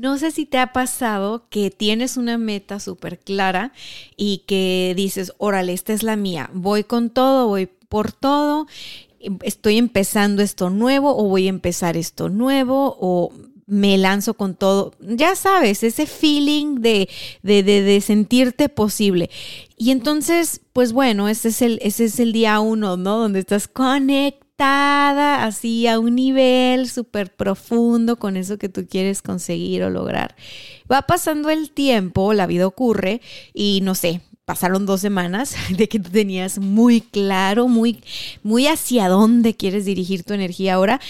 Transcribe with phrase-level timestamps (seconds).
[0.00, 3.74] No sé si te ha pasado que tienes una meta súper clara
[4.16, 8.66] y que dices, órale, esta es la mía, voy con todo, voy por todo,
[9.42, 13.30] estoy empezando esto nuevo o voy a empezar esto nuevo o
[13.66, 14.94] me lanzo con todo.
[15.00, 17.10] Ya sabes, ese feeling de,
[17.42, 19.28] de, de, sentirte posible.
[19.76, 23.18] Y entonces, pues bueno, ese es el, ese es el día uno, ¿no?
[23.18, 29.82] Donde estás conectado así a un nivel súper profundo con eso que tú quieres conseguir
[29.82, 30.36] o lograr.
[30.90, 33.20] Va pasando el tiempo, la vida ocurre
[33.54, 38.02] y no sé, pasaron dos semanas de que tú tenías muy claro, muy,
[38.42, 41.00] muy hacia dónde quieres dirigir tu energía ahora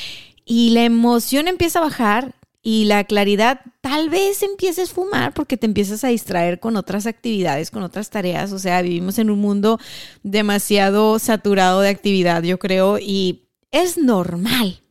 [0.45, 5.57] y la emoción empieza a bajar y la claridad tal vez empieces a fumar porque
[5.57, 8.53] te empiezas a distraer con otras actividades, con otras tareas.
[8.53, 9.79] O sea, vivimos en un mundo
[10.23, 14.83] demasiado saturado de actividad, yo creo, y es normal.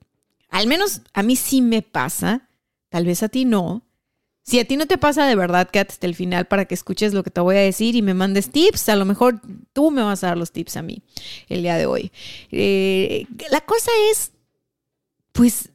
[0.50, 2.50] Al menos a mí sí me pasa,
[2.90, 3.86] tal vez a ti no.
[4.42, 7.14] Si a ti no te pasa de verdad, quédate hasta el final para que escuches
[7.14, 8.90] lo que te voy a decir y me mandes tips.
[8.90, 9.42] A lo mejor
[9.74, 11.04] tú me vas a dar los tips a mí
[11.50, 12.12] el día de hoy.
[12.50, 14.32] Eh, la cosa es,
[15.34, 15.70] pues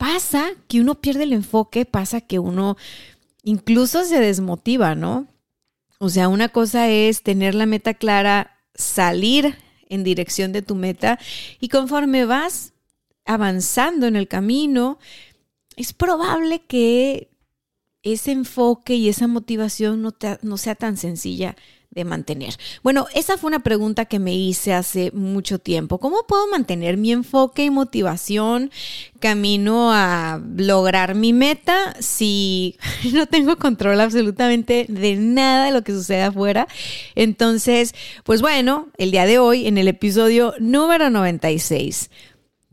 [0.00, 2.78] pasa que uno pierde el enfoque, pasa que uno
[3.42, 5.26] incluso se desmotiva, ¿no?
[5.98, 9.58] O sea, una cosa es tener la meta clara, salir
[9.90, 11.18] en dirección de tu meta
[11.60, 12.72] y conforme vas
[13.26, 14.98] avanzando en el camino,
[15.76, 17.28] es probable que
[18.02, 21.56] ese enfoque y esa motivación no, no sea tan sencilla
[21.90, 22.54] de mantener?
[22.82, 25.98] Bueno, esa fue una pregunta que me hice hace mucho tiempo.
[25.98, 28.70] ¿Cómo puedo mantener mi enfoque y motivación
[29.18, 32.76] camino a lograr mi meta si
[33.12, 36.68] no tengo control absolutamente de nada de lo que sucede afuera?
[37.16, 42.10] Entonces, pues bueno, el día de hoy, en el episodio número 96,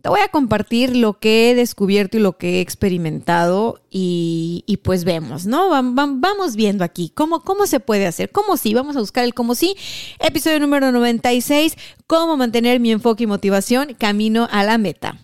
[0.09, 5.45] voy a compartir lo que he descubierto y lo que he experimentado y, pues vemos,
[5.45, 5.69] ¿no?
[5.69, 9.55] Vamos viendo aquí cómo, cómo se puede hacer, cómo sí, vamos a buscar el cómo
[9.55, 9.75] sí.
[10.19, 15.19] Episodio número 96, cómo mantener mi enfoque y motivación camino a la meta.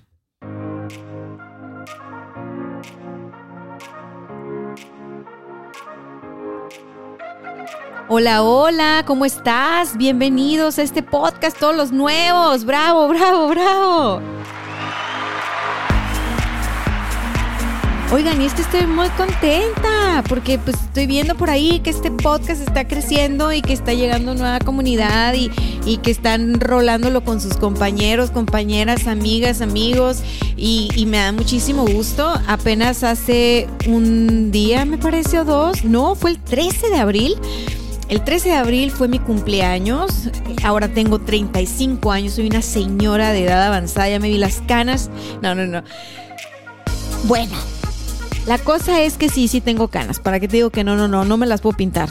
[8.10, 9.98] Hola, hola, ¿cómo estás?
[9.98, 12.66] Bienvenidos a este podcast, todos los nuevos.
[12.66, 14.22] Bravo, bravo, bravo.
[18.14, 22.12] Oigan, y es que estoy muy contenta porque pues estoy viendo por ahí que este
[22.12, 25.50] podcast está creciendo y que está llegando nueva comunidad y,
[25.98, 30.22] que están rolándolo con sus compañeros, compañeras, amigas, amigos
[30.56, 32.32] y, y, me da muchísimo gusto.
[32.46, 37.36] Apenas hace un día, me parece, o dos, no, fue el 13 de abril.
[38.10, 40.30] El 13 de abril fue mi cumpleaños,
[40.64, 45.10] ahora tengo 35 años, soy una señora de edad avanzada, ya me vi las canas.
[45.42, 45.82] No, no, no.
[47.24, 47.54] Bueno,
[48.46, 50.20] la cosa es que sí, sí tengo canas.
[50.20, 52.10] ¿Para qué te digo que no, no, no, no me las puedo pintar?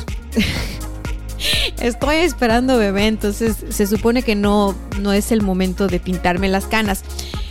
[1.80, 6.66] Estoy esperando bebé, entonces se supone que no, no es el momento de pintarme las
[6.66, 7.02] canas.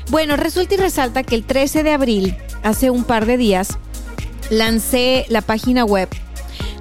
[0.10, 3.78] Bueno, resulta y resalta que el 13 de abril, hace un par de días,
[4.50, 6.10] lancé la página web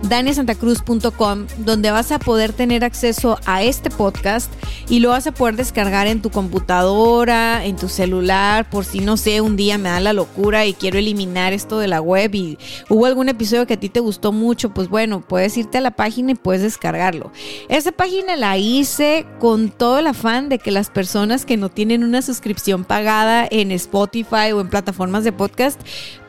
[0.02, 4.50] daniasantacruz.com, donde vas a poder tener acceso a este podcast
[4.88, 9.16] y lo vas a poder descargar en tu computadora, en tu celular, por si no
[9.16, 12.58] sé, un día me da la locura y quiero eliminar esto de la web y
[12.88, 15.92] hubo algún episodio que a ti te gustó mucho, pues bueno, puedes irte a la
[15.92, 17.30] página y puedes descargarlo.
[17.68, 22.04] Esa página la hice con todo el afán de que las personas que no tienen
[22.04, 25.80] una suscripción pagada en Spotify o en plataformas de podcast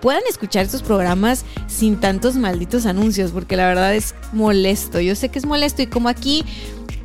[0.02, 5.00] puedan escuchar estos programas sin tantos malditos anuncios, porque la verdad es molesto.
[5.00, 6.46] Yo sé que es molesto y como aquí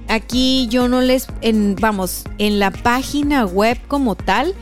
[0.09, 4.55] aquí yo no les en vamos, en la página web como tal,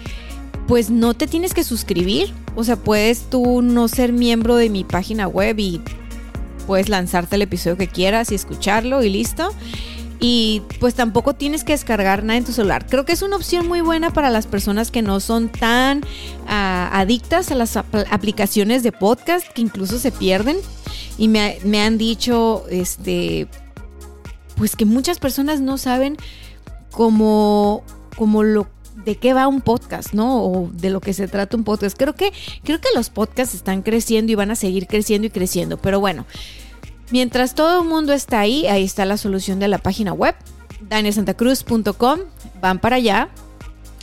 [0.66, 2.32] pues no te tienes que suscribir.
[2.56, 5.82] O sea, puedes tú no ser miembro de mi página web y
[6.66, 9.50] puedes lanzarte el episodio que quieras y escucharlo y listo
[10.20, 12.86] y pues tampoco tienes que descargar nada en tu celular.
[12.88, 16.02] Creo que es una opción muy buena para las personas que no son tan
[16.48, 20.56] ah, adictas a las aplicaciones de podcast que incluso se pierden
[21.18, 23.48] y me, me, han dicho este
[24.56, 26.16] pues que muchas personas no saben
[26.90, 27.82] cómo,
[28.16, 28.68] cómo lo
[29.04, 30.42] de qué va un podcast, ¿no?
[30.44, 31.96] O de lo que se trata un podcast.
[31.96, 32.32] Creo que,
[32.62, 35.76] creo que los podcasts están creciendo y van a seguir creciendo y creciendo.
[35.78, 36.24] Pero bueno,
[37.10, 40.34] mientras todo el mundo está ahí, ahí está la solución de la página web,
[40.88, 42.20] danielsantacruz.com.
[42.60, 43.28] Van para allá.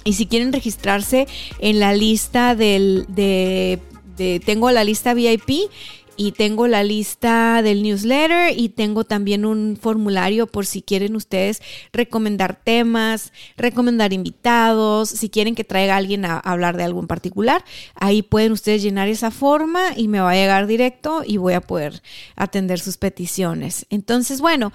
[0.03, 1.27] Y si quieren registrarse
[1.59, 3.79] en la lista del, de,
[4.17, 5.69] de tengo la lista VIP
[6.17, 11.61] y tengo la lista del newsletter y tengo también un formulario por si quieren ustedes
[11.93, 17.07] recomendar temas, recomendar invitados, si quieren que traiga a alguien a hablar de algo en
[17.07, 17.63] particular,
[17.95, 21.61] ahí pueden ustedes llenar esa forma y me va a llegar directo y voy a
[21.61, 22.01] poder
[22.35, 23.85] atender sus peticiones.
[23.89, 24.73] Entonces, bueno,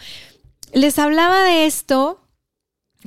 [0.72, 2.25] les hablaba de esto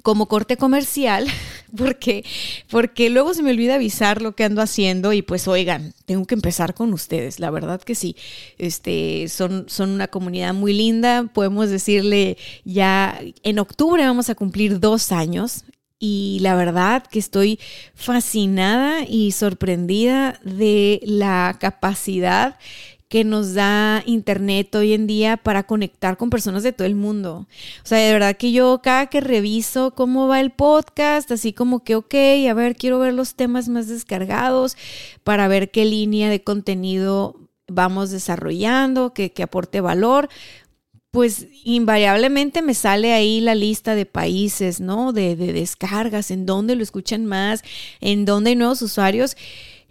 [0.01, 1.27] como corte comercial,
[1.77, 2.25] porque,
[2.69, 6.35] porque luego se me olvida avisar lo que ando haciendo y pues oigan, tengo que
[6.35, 8.15] empezar con ustedes, la verdad que sí,
[8.57, 14.79] este, son, son una comunidad muy linda, podemos decirle ya en octubre vamos a cumplir
[14.79, 15.65] dos años
[15.99, 17.59] y la verdad que estoy
[17.93, 22.57] fascinada y sorprendida de la capacidad
[23.09, 27.47] que nos da Internet hoy en día para conectar con personas de todo el mundo.
[27.83, 31.83] O sea, de verdad que yo cada que reviso cómo va el podcast, así como
[31.83, 32.13] que, ok,
[32.47, 34.77] a ver, quiero ver los temas más descargados
[35.23, 37.35] para ver qué línea de contenido
[37.67, 40.29] vamos desarrollando, que, aporte valor
[41.11, 45.11] pues invariablemente me sale ahí la lista de países, ¿no?
[45.11, 47.63] De, de, descargas, en dónde lo escuchan más,
[47.99, 49.35] en dónde hay nuevos usuarios.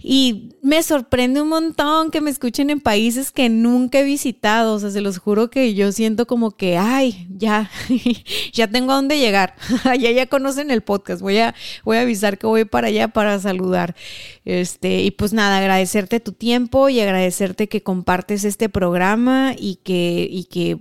[0.00, 4.75] Y me sorprende un montón que me escuchen en países que nunca he visitado.
[4.75, 7.69] O sea, se los juro que yo siento como que, ay, ya,
[8.53, 9.56] ya tengo a dónde llegar.
[9.99, 11.21] ya, ya conocen el podcast.
[11.21, 11.55] Voy a,
[11.85, 13.97] voy a avisar que voy para allá para saludar.
[14.45, 20.29] Este, y pues nada, agradecerte tu tiempo y agradecerte que compartes este programa y que,
[20.31, 20.79] y que,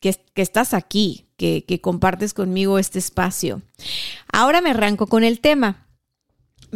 [0.00, 3.60] que, estás aquí, que compartes conmigo este espacio.
[4.32, 5.85] Ahora me arranco con el tema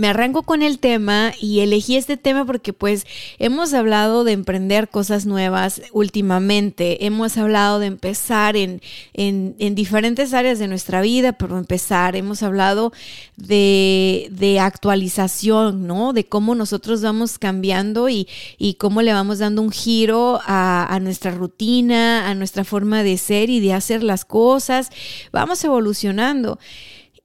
[0.00, 3.06] me arranco con el tema y elegí este tema porque pues
[3.38, 8.81] hemos hablado de emprender cosas nuevas últimamente, hemos hablado de empezar en,
[9.12, 12.94] en, diferentes áreas de nuestra vida, pero empezar, hemos hablado
[13.37, 16.14] de, de, actualización, ¿no?
[16.14, 18.26] De cómo nosotros vamos cambiando y,
[18.56, 23.19] y cómo le vamos dando un giro a, a nuestra rutina, a nuestra forma de
[23.19, 24.88] ser y de hacer las cosas,
[25.31, 26.58] vamos evolucionando.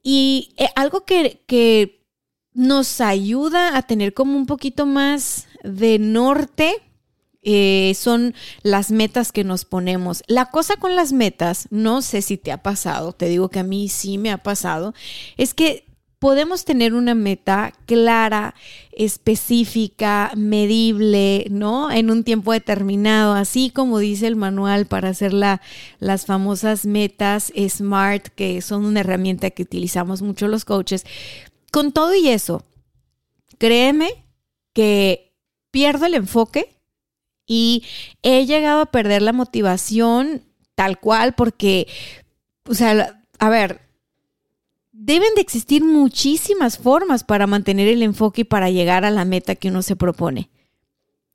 [0.08, 1.95] Y eh, algo que, que
[2.56, 6.74] nos ayuda a tener como un poquito más de norte.
[7.42, 10.24] Eh, son las metas que nos ponemos.
[10.26, 13.62] La cosa con las metas, no sé si te ha pasado, te digo que a
[13.62, 14.94] mí sí me ha pasado,
[15.36, 15.86] es que
[16.18, 18.54] podemos tener una meta clara,
[18.90, 21.90] específica, medible, ¿no?
[21.90, 25.60] En un tiempo determinado, así como dice el manual para hacer la,
[26.00, 31.04] las famosas metas SMART, que son una herramienta que utilizamos mucho los coaches
[31.76, 32.64] con todo y eso,
[33.58, 34.24] créeme
[34.72, 35.34] que
[35.70, 36.74] pierdo el enfoque
[37.46, 37.84] y
[38.22, 40.40] he llegado a perder la motivación
[40.74, 41.86] tal cual porque,
[42.66, 43.82] o sea, a ver,
[44.90, 49.54] deben de existir muchísimas formas para mantener el enfoque y para llegar a la meta
[49.54, 50.48] que uno se propone.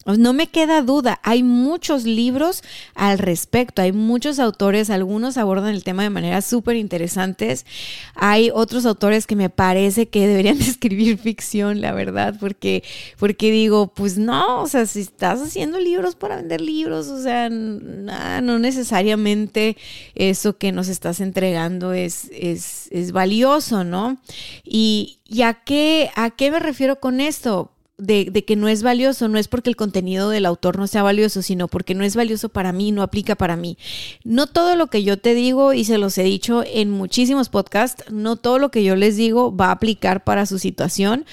[0.06, 2.64] No me queda duda, hay muchos libros
[2.96, 7.68] al respecto, hay muchos autores, algunos abordan el tema de manera súper interesantes,
[8.16, 12.84] hay otros autores que me parece que deberían de escribir ficción, la verdad, porque,
[13.20, 17.50] porque digo, pues no, o sea, si estás haciendo libros para vender libros, o sea,
[17.50, 19.78] no necesariamente
[20.16, 24.18] eso que nos estás entregando es, es, es valioso, ¿no?
[24.64, 27.72] Y, ¿y a, qué, a qué me refiero con esto?
[27.98, 31.42] De, que no es valioso, no es porque el contenido del autor no sea valioso,
[31.42, 33.78] sino porque no es valioso para mí, no aplica para mí.
[34.24, 38.06] No todo lo que yo te digo, y se los he dicho en muchísimos podcasts,
[38.12, 41.26] no todo lo que yo les digo va a aplicar para su situación,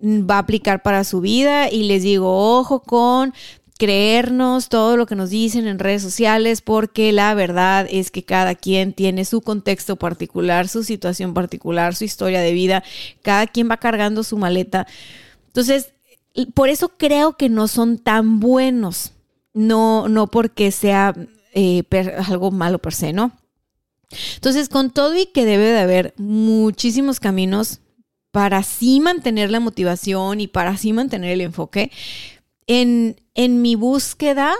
[0.00, 3.34] va a aplicar para su vida, y les digo, ojo con
[3.78, 8.54] creernos todo lo que nos dicen en redes sociales porque la verdad es que cada
[8.54, 12.84] quien tiene su contexto particular, su situación particular, su historia de vida,
[13.22, 14.86] cada quien va cargando su maleta.
[15.48, 15.94] Entonces,
[16.54, 19.12] por eso creo que no son tan buenos,
[19.52, 21.14] no, no porque sea
[21.54, 21.84] eh,
[22.26, 23.32] algo malo per se, ¿no?
[24.34, 27.80] Entonces, con todo y que debe de haber muchísimos caminos
[28.30, 31.90] para así mantener la motivación y para así mantener el enfoque,
[32.66, 34.54] en, en mi búsqueda,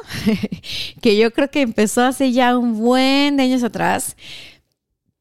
[1.00, 4.16] que yo creo que empezó hace ya un buen de años atrás,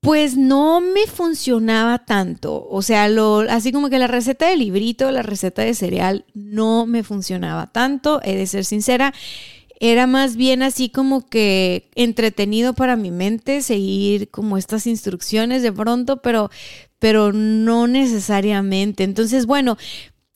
[0.01, 2.67] pues no me funcionaba tanto.
[2.69, 6.87] O sea, lo, así como que la receta de librito, la receta de cereal, no
[6.87, 9.13] me funcionaba tanto, he de ser sincera.
[9.79, 15.71] era más bien así como que entretenido para mi mente seguir como estas instrucciones de
[15.71, 16.51] pronto, pero,
[16.99, 19.03] pero no necesariamente.
[19.03, 19.77] Entonces, bueno,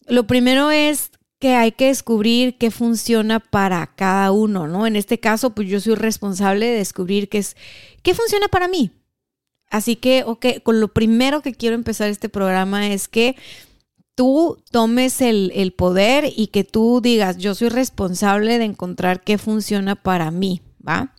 [0.08, 4.88] lo primero es que hay que descubrir qué funciona para cada uno, ¿no?
[4.88, 7.56] En este caso, pues yo soy responsable de descubrir qué es,
[8.04, 8.92] qué funciona para mí.
[9.70, 13.36] Así que, ok, con lo primero que quiero empezar este programa es que
[14.16, 19.96] tú tomes el, poder y que tú digas, yo soy responsable de encontrar qué funciona
[19.96, 21.14] para mí, ¿va?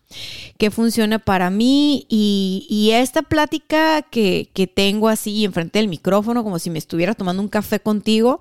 [0.58, 2.06] ¿Qué funciona para mí?
[2.08, 7.42] Y, esta plática que, que, tengo así enfrente del micrófono, como si me estuviera tomando
[7.42, 8.40] un café contigo,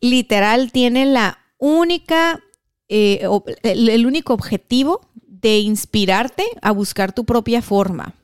[0.00, 2.40] literal tiene la única,
[2.88, 3.26] eh,
[3.62, 8.14] el único objetivo de inspirarte a buscar tu propia forma.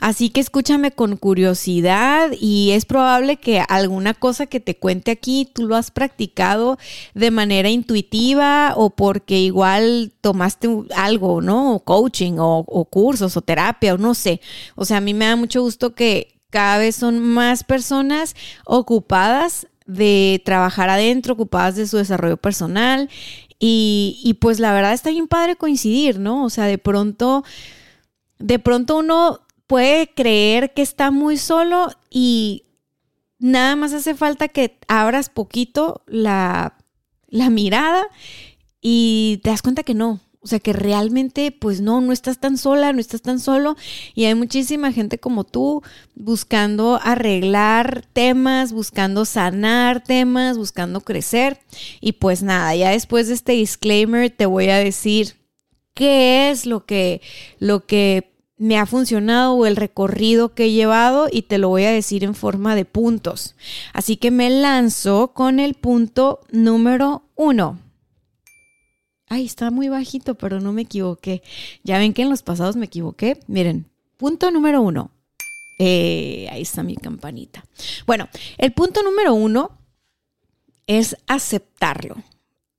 [0.00, 5.48] Así que escúchame con curiosidad y es probable que alguna cosa que te cuente aquí
[5.52, 6.78] tú lo has practicado
[7.14, 11.74] de manera intuitiva o porque igual tomaste algo, ¿no?
[11.74, 14.40] O coaching o, cursos o terapia o no sé.
[14.74, 19.68] O sea, a mí me da mucho gusto que cada vez son más personas ocupadas
[19.86, 23.08] de trabajar adentro, ocupadas de su desarrollo personal
[23.58, 26.44] y, y pues la verdad está bien padre coincidir, ¿no?
[26.44, 27.44] O sea, de pronto,
[28.38, 29.40] de pronto uno
[29.70, 32.64] puede creer que está muy solo y
[33.38, 36.74] nada más hace falta que abras poquito la,
[37.30, 38.02] mirada
[38.80, 40.18] y te das cuenta que no.
[40.40, 43.76] O sea, que realmente, pues no, no estás tan sola, no estás tan solo.
[44.16, 45.84] Y hay muchísima gente como tú
[46.16, 51.60] buscando arreglar temas, buscando sanar temas, buscando crecer.
[52.00, 55.36] Y pues nada, ya después de este disclaimer te voy a decir
[55.94, 57.20] qué es lo que,
[57.60, 61.84] lo que me ha funcionado o el recorrido que he llevado y te lo voy
[61.84, 63.56] a decir en forma de puntos.
[63.94, 67.78] Así que me lanzo con el punto número uno.
[69.28, 71.42] Ay, está muy bajito, pero no me equivoqué.
[71.84, 73.40] Ya ven que en los pasados me equivoqué.
[73.46, 73.86] Miren,
[74.18, 75.10] punto número uno.
[75.78, 77.64] Eh, ahí está mi campanita.
[78.06, 79.70] Bueno, el punto número uno
[80.86, 82.16] es aceptarlo.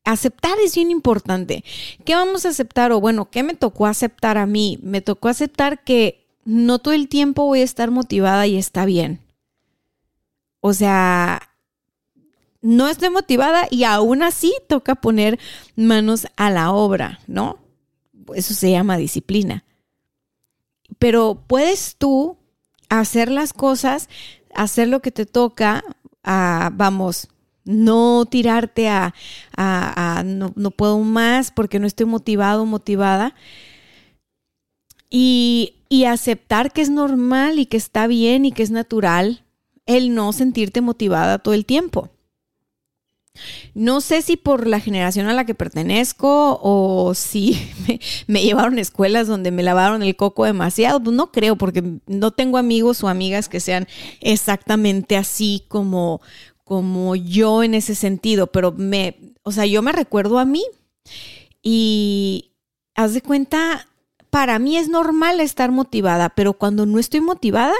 [0.04, 1.64] Aceptar es bien importante.
[2.06, 2.92] ¿Qué vamos a aceptar?
[2.92, 4.80] O bueno, ¿qué me tocó aceptar a mí?
[4.82, 9.20] Me tocó aceptar que no todo el tiempo voy a estar motivada y está bien.
[10.60, 11.52] O sea,
[12.62, 15.40] no estoy motivada y aún así toca poner
[15.76, 17.60] manos a la obra, ¿no?
[18.36, 19.64] Eso se llama disciplina.
[21.00, 22.38] Pero puedes tú
[22.90, 24.10] hacer las cosas,
[24.54, 25.84] hacer lo que te toca,
[26.24, 27.30] ah, vamos,
[27.64, 29.14] no tirarte a,
[30.26, 33.36] no, puedo más porque no estoy motivado motivada.
[35.10, 39.44] Y, y aceptar que es normal y que está bien y que es natural
[39.86, 42.10] el no sentirte motivada todo el tiempo.
[43.74, 48.78] No sé si por la generación a la que pertenezco o si me, me, llevaron
[48.78, 51.02] a escuelas donde me lavaron el coco demasiado.
[51.02, 53.88] Pues no creo, porque no tengo amigos o amigas que sean
[54.20, 56.22] exactamente así como,
[56.72, 60.64] como yo en ese sentido, pero me, o sea, yo me recuerdo a mí
[61.62, 62.54] y
[62.96, 63.90] haz de cuenta,
[64.30, 67.74] para mí es normal estar motivada, pero cuando no estoy motivada,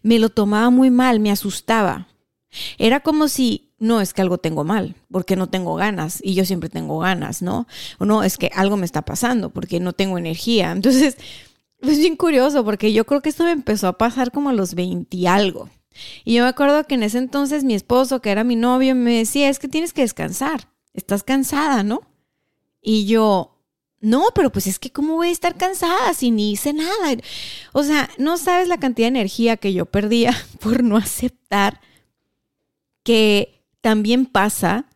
[0.00, 2.08] me lo tomaba muy mal, me asustaba.
[2.78, 6.46] Era como si, no, es que algo tengo mal, porque no tengo ganas, y yo
[6.46, 7.66] siempre tengo ganas, ¿no?
[7.98, 10.72] O no, es que algo me está pasando, porque no tengo energía.
[10.72, 11.18] Entonces,
[11.82, 14.74] es bien curioso, porque yo creo que esto me empezó a pasar como a los
[14.74, 15.68] 20 y algo.
[16.24, 19.18] Y yo me acuerdo que en ese entonces mi esposo, que era mi novio, me
[19.18, 22.02] decía, es que tienes que descansar, estás cansada, ¿no?
[22.80, 23.58] Y yo,
[24.00, 27.16] no, pero pues es que cómo voy a estar cansada si ni hice nada.
[27.72, 31.80] O sea, no sabes la cantidad de energía que yo perdía por no aceptar
[33.02, 34.86] que también pasa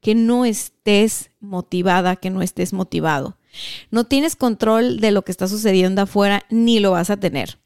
[0.00, 3.38] que no estés motivada, que no estés motivado.
[3.90, 7.58] No tienes control de lo que está sucediendo afuera, ni lo vas a tener.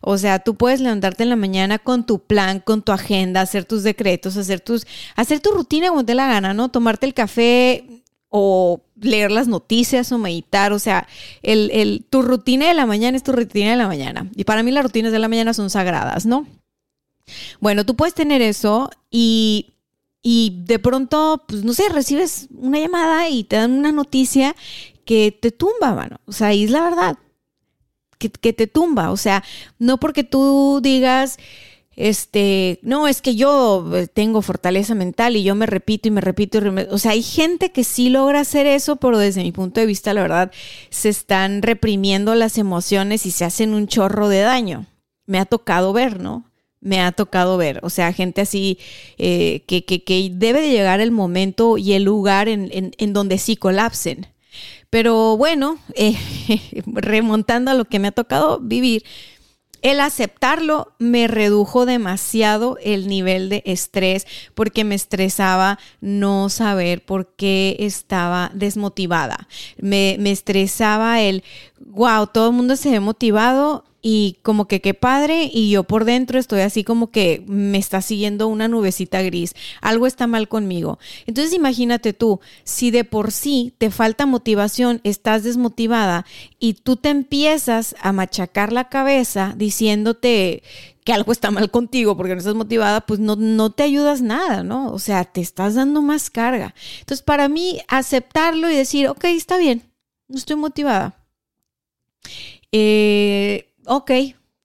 [0.00, 3.64] O sea, tú puedes levantarte en la mañana con tu plan, con tu agenda, hacer
[3.64, 6.70] tus decretos, hacer tus, hacer tu rutina como te la gana, ¿no?
[6.70, 7.84] Tomarte el café
[8.28, 10.72] o leer las noticias o meditar.
[10.72, 11.06] O sea,
[11.42, 14.28] el, el, tu rutina de la mañana es tu rutina de la mañana.
[14.34, 16.46] Y para mí las rutinas de la mañana son sagradas, ¿no?
[17.60, 19.74] Bueno, tú puedes tener eso y,
[20.22, 24.54] y de pronto, pues no sé, recibes una llamada y te dan una noticia
[25.04, 26.20] que te tumba, mano.
[26.26, 27.18] O sea, y es la verdad
[28.30, 29.10] que, te tumba.
[29.10, 29.44] O sea,
[29.78, 31.38] no porque tú digas,
[31.96, 36.20] este, no, es que yo eh, tengo fortaleza mental y yo me repito y me
[36.20, 36.60] repito.
[36.90, 40.14] o sea, hay gente que sí logra hacer eso, pero desde mi punto de vista,
[40.14, 40.52] la verdad,
[40.90, 44.86] se están reprimiendo las emociones y se hacen un chorro de daño.
[45.26, 46.44] Me ha tocado ver, ¿no?
[46.84, 47.80] me ha tocado ver.
[47.82, 48.78] O sea, gente así
[49.18, 53.56] eh, que, que, debe de llegar el momento y el lugar en, en, donde sí
[53.56, 54.26] colapsen.
[54.90, 56.16] Pero bueno, eh,
[56.86, 59.04] remontando a lo que me ha tocado vivir,
[59.84, 67.34] el aceptarlo me redujo demasiado el nivel de estrés porque me estresaba no saber por
[67.36, 69.46] qué estaba desmotivada.
[69.76, 71.44] Me, me estresaba el,
[71.84, 76.04] wow, todo el mundo se ve motivado y como que qué padre y yo por
[76.04, 80.98] dentro estoy así como que me está siguiendo una nubecita gris, algo está mal conmigo.
[81.24, 86.26] Entonces imagínate tú, si de por sí te falta motivación, estás desmotivada
[86.58, 90.62] y tú te empiezas a machacar la cabeza diciéndote
[91.02, 94.62] que algo está mal contigo porque no estás motivada, pues no, no te ayudas nada,
[94.62, 94.92] ¿no?
[94.92, 96.74] O sea, te estás dando más carga.
[97.00, 99.82] Entonces para mí aceptarlo y decir, ok, está bien,
[100.28, 101.16] no estoy motivada.
[102.70, 104.10] Eh, ok,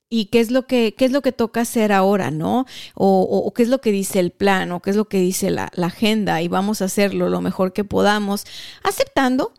[0.09, 2.65] ¿y qué es lo que, qué es lo que toca hacer ahora, no?
[2.95, 5.71] O, qué es lo que dice el plan, o qué es lo que dice la,
[5.75, 8.45] la agenda, y vamos a hacerlo lo mejor que podamos,
[8.83, 9.53] aceptando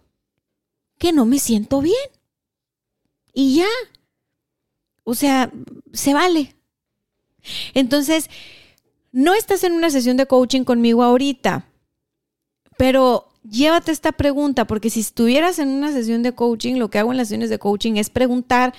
[0.99, 1.97] que no me siento bien.
[3.33, 3.69] Y ya.
[5.05, 5.51] O sea,
[5.93, 6.55] se vale.
[7.75, 8.29] Entonces,
[9.13, 11.67] no estás en una sesión de coaching conmigo ahorita,
[12.77, 17.11] pero llévate esta pregunta, porque si estuvieras en una sesión de coaching, lo que hago
[17.11, 18.75] en las sesiones de coaching es preguntar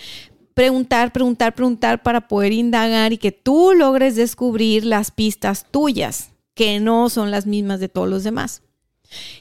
[0.53, 6.79] preguntar, preguntar, preguntar para poder indagar y que tú logres descubrir las pistas tuyas, que
[6.79, 8.61] no son las mismas de todos los demás.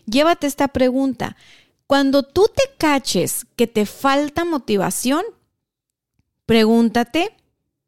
[0.07, 1.37] Llévate esta pregunta.
[1.87, 5.23] Cuando tú te caches que te falta motivación,
[6.47, 7.35] pregúntate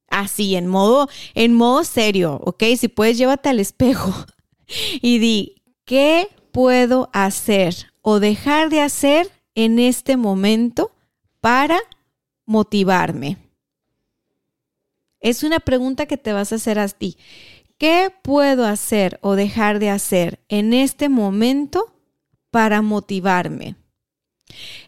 [0.08, 2.64] así, en modo, en modo serio, ¿ok?
[2.76, 4.12] Si puedes, llévate al espejo
[5.00, 10.92] y di, ¿qué puedo hacer o dejar de hacer en este momento
[11.40, 11.78] para
[12.52, 13.38] motivarme?
[15.20, 17.16] Es una pregunta que te vas a hacer a ti.
[17.78, 21.96] ¿Qué puedo hacer o dejar de hacer en este momento
[22.50, 23.76] para motivarme?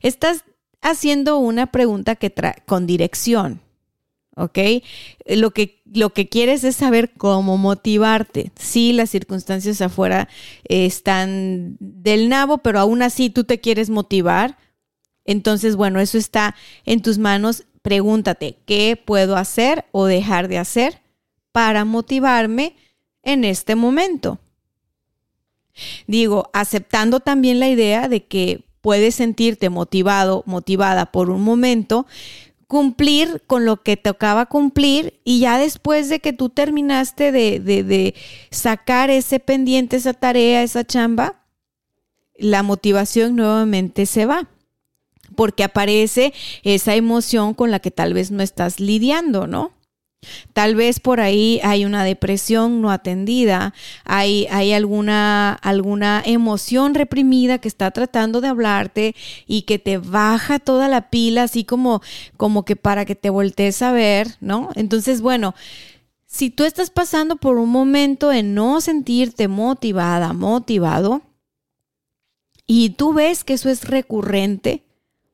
[0.00, 0.44] Estás
[0.82, 2.32] haciendo una pregunta que
[2.66, 3.62] con dirección,
[4.36, 4.58] ¿ok?
[5.26, 8.52] Lo que, lo que quieres es saber cómo motivarte.
[8.56, 10.28] Sí, las circunstancias afuera
[10.64, 14.58] están del nabo, pero aún así tú te quieres motivar.
[15.24, 17.64] Entonces, bueno, eso está en tus manos.
[17.82, 21.00] Pregúntate, ¿qué puedo hacer o dejar de hacer
[21.52, 22.76] para motivarme
[23.22, 24.38] en este momento?
[26.06, 32.06] Digo, aceptando también la idea de que puedes sentirte motivado, motivada por un momento,
[32.66, 38.14] cumplir con lo que tocaba cumplir y ya después de que tú terminaste de, de
[38.50, 41.42] sacar ese pendiente, esa tarea, esa chamba,
[42.36, 44.48] la motivación nuevamente se va
[45.34, 49.72] porque aparece esa emoción con la que tal vez no estás lidiando, ¿no?
[50.52, 57.58] Tal vez por ahí hay una depresión no atendida, hay, hay alguna, alguna emoción reprimida
[57.58, 59.14] que está tratando de hablarte
[59.46, 62.02] y que te baja toda la pila, así como,
[62.36, 64.70] como que para que te voltees a ver, ¿no?
[64.74, 65.54] Entonces, bueno,
[66.26, 71.22] si tú estás pasando por un momento de no sentirte motivada, motivado,
[72.66, 74.83] y tú ves que eso es recurrente,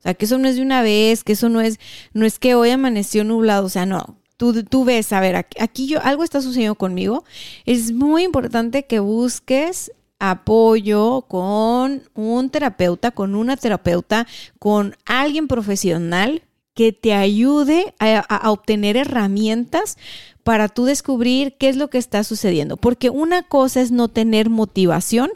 [0.01, 1.79] o sea, que eso no es de una vez, que eso no es,
[2.13, 4.17] no es que hoy amaneció nublado, o sea, no.
[4.35, 7.23] Tú, tú ves, a ver, aquí, yo, algo está sucediendo conmigo.
[7.67, 14.25] Es muy importante que busques apoyo con un terapeuta, con una terapeuta,
[14.57, 16.41] con alguien profesional
[16.73, 19.99] que te ayude a, obtener herramientas
[20.41, 22.75] para tú descubrir qué es lo que está sucediendo.
[22.75, 25.29] Porque una cosa es no tener motivación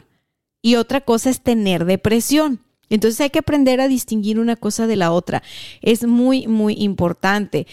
[0.60, 2.65] y otra cosa es tener depresión.
[2.90, 5.42] Entonces hay que aprender a distinguir una cosa de la otra.
[5.82, 7.66] Es muy, muy importante.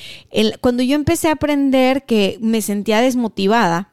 [0.62, 3.92] cuando yo empecé a aprender que me sentía desmotivada,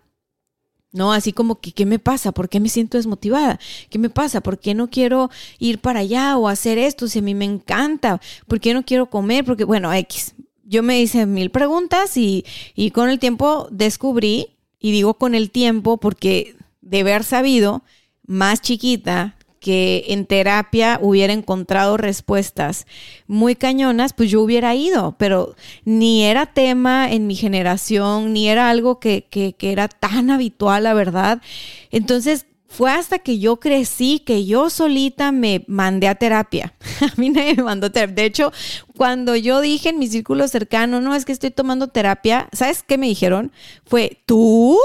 [0.93, 1.13] ¿no?
[1.13, 2.33] Así como que, ¿qué me pasa?
[2.33, 3.61] ¿Por qué me siento desmotivada?
[3.91, 4.41] ¿Qué me pasa?
[4.41, 8.21] ¿Por qué no quiero ir para allá o hacer esto si a mí me encanta?
[8.49, 9.45] ¿Por qué no quiero comer?
[9.45, 10.35] Porque, bueno, X.
[10.65, 14.49] Yo me hice mil preguntas y, y con el tiempo descubrí,
[14.81, 17.83] y digo con el tiempo porque de haber sabido,
[18.27, 22.87] más chiquita, que en terapia hubiera encontrado respuestas
[23.27, 28.71] muy cañonas, pues yo hubiera ido, pero ni era tema en mi generación, ni era
[28.71, 31.43] algo que, que, era tan habitual, la verdad.
[31.91, 36.73] Entonces, fue hasta que yo crecí que yo solita me mandé a terapia.
[37.01, 38.15] A mí nadie me mandó terapia.
[38.15, 38.53] De hecho,
[38.97, 42.97] cuando yo dije en mi círculo cercano, no, es que estoy tomando terapia, ¿sabes qué
[42.97, 43.53] me dijeron?
[43.85, 44.79] Fue, ¿tú?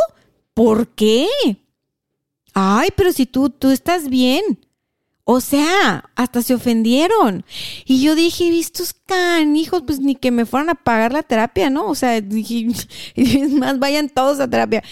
[0.54, 1.28] ¿Por qué?
[2.56, 4.60] Ay, pero si tú, tú estás bien.
[5.26, 7.46] O sea, hasta se ofendieron.
[7.84, 11.88] Y yo dije, vistos canijos, pues ni que me fueran a pagar la terapia, ¿no?
[11.88, 12.68] O sea, dije,
[13.16, 14.84] es más, vayan todos a terapia.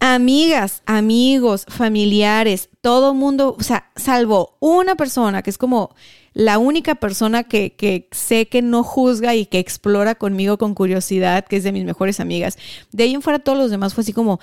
[0.00, 5.94] Amigas, amigos, familiares, todo mundo, o sea, salvo una persona que es como
[6.34, 11.56] la única persona que, sé que no juzga y que explora conmigo con curiosidad, que
[11.56, 12.58] es de mis mejores amigas.
[12.92, 14.38] De ahí en fuera todos los demás fue así como,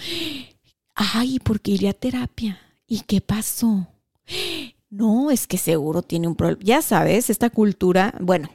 [0.96, 2.60] ay, ¿por qué iría a terapia?
[2.88, 3.88] ¿Y qué pasó?
[4.90, 6.62] No, es que seguro tiene un problema.
[6.64, 8.50] Ya sabes, esta cultura, bueno,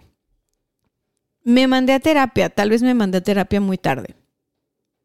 [1.45, 4.17] me mandé a terapia, tal vez me mandé a terapia muy tarde.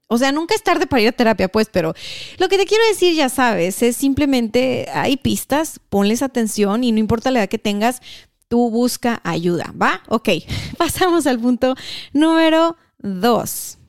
[0.08, 1.94] O sea, nunca es tarde para ir a terapia, pues, pero
[2.38, 7.00] lo que te quiero decir, ya sabes, es simplemente hay pistas, ponles atención y no
[7.00, 8.02] importa la edad que tengas,
[8.48, 10.04] tú busca ayuda, ¿va?
[10.08, 10.30] Ok,
[10.78, 11.76] pasamos al punto
[12.14, 13.80] número dos.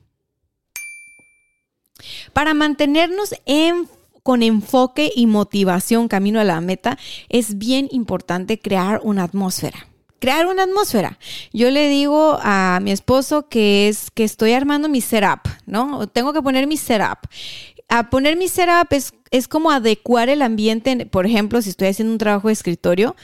[2.33, 3.87] Para mantenernos en
[4.23, 6.97] con enfoque y motivación camino a la meta,
[7.29, 9.87] es bien importante crear una atmósfera
[10.19, 11.19] crear una atmósfera.
[11.53, 16.07] Yo le digo a mi esposo que es que estoy armando mi setup, ¿no?
[16.07, 17.19] Tengo que poner mi setup.
[17.89, 22.11] A poner mi setup es, es como adecuar el ambiente, por ejemplo, si estoy haciendo
[22.11, 23.15] un trabajo de escritorio,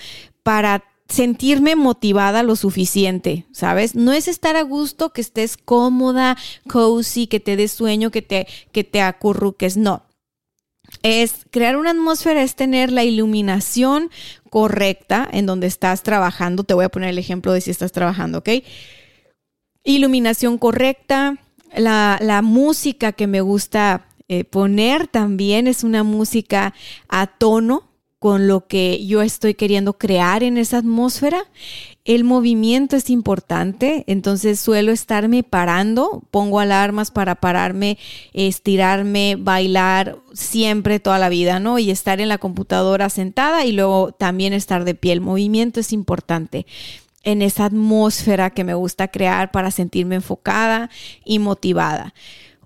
[0.44, 3.96] para sentirme motivada lo suficiente, ¿sabes?
[3.96, 6.38] No es estar a gusto, que estés cómoda,
[6.68, 10.04] cozy, que te des sueño, que te, que te acurruques, no
[11.02, 14.12] es crear una atmósfera, es tener la iluminación
[14.50, 16.64] correcta en donde estás trabajando.
[16.64, 18.50] Te voy a poner el ejemplo de si estás trabajando, ¿ok?
[19.84, 21.38] Iluminación correcta,
[21.76, 26.74] la, música que me gusta eh, poner también es una música
[27.10, 27.90] a tono
[28.24, 31.44] con lo que yo estoy queriendo crear en esa atmósfera.
[32.06, 37.98] El movimiento es importante, entonces suelo estarme parando, pongo alarmas para pararme,
[38.32, 41.80] estirarme, bailar siempre toda la vida, ¿no?
[41.80, 45.12] Y estar en la computadora sentada y luego también estar de pie.
[45.12, 46.66] El movimiento es importante
[47.24, 50.90] en esa atmósfera que me gusta crear para sentirme enfocada
[51.26, 52.14] y motivada.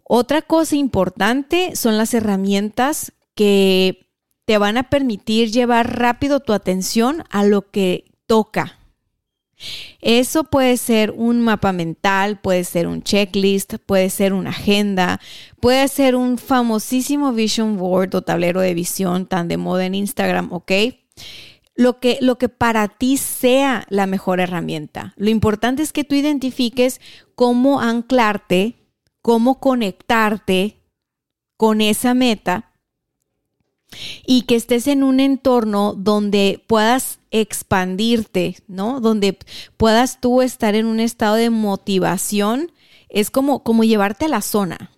[0.04, 4.07] Otra cosa importante son las herramientas que
[4.48, 8.78] te van a permitir llevar rápido tu atención a lo que toca,
[10.02, 15.20] eso puede ser un mapa mental, puede ser un checklist, puede ser una agenda,
[15.60, 20.54] puede ser un famosísimo vision board o tablero de visión tan de moda en Instagram,
[20.54, 20.72] ¿ok?
[21.76, 25.14] Lo que, lo que para ti sea la mejor herramienta.
[25.18, 27.02] Lo importante es que tú identifiques
[27.36, 28.76] cómo anclarte,
[29.22, 30.78] cómo conectarte
[31.58, 32.72] con esa meta
[34.26, 39.00] y que estés en un entorno donde puedas expandirte, ¿no?
[39.00, 39.38] Donde
[39.78, 42.72] puedas tú estar en un estado de motivación,
[43.10, 44.92] es como, como llevarte a la zona.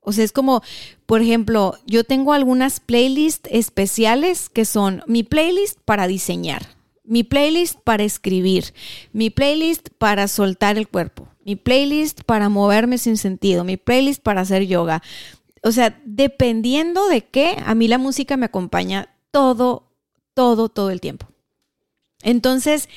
[0.00, 0.62] O sea, es como,
[1.06, 6.66] por ejemplo, yo tengo algunas playlists especiales que son mi playlist para diseñar,
[7.04, 8.72] mi playlist para escribir,
[9.12, 14.40] mi playlist para soltar el cuerpo, mi playlist para moverme sin sentido, mi playlist para
[14.40, 15.02] hacer yoga,
[15.62, 19.84] o sea, dependiendo de qué, a mí la música me acompaña todo,
[20.34, 21.26] todo, todo el tiempo.
[22.22, 22.88] Entonces,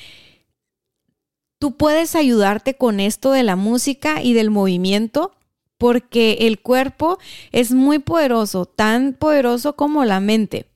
[1.58, 5.32] tú puedes ayudarte con esto de la música y del movimiento
[5.78, 7.18] porque el cuerpo
[7.50, 10.66] es muy poderoso, tan poderoso como la mente.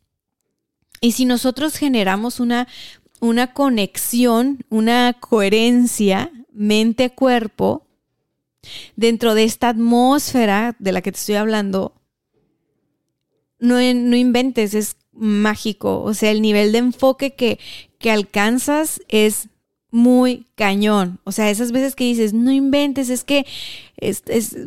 [1.01, 2.67] Y si nosotros generamos una,
[3.21, 7.86] una conexión, una coherencia mente-cuerpo,
[8.97, 11.95] dentro de esta atmósfera de la que te estoy hablando,
[13.59, 16.03] no, no inventes, es mágico.
[16.03, 17.59] O sea, el nivel de enfoque que,
[17.99, 19.49] que alcanzas es
[19.91, 21.21] muy cañón.
[21.25, 23.47] O sea, esas veces que dices, no inventes, es que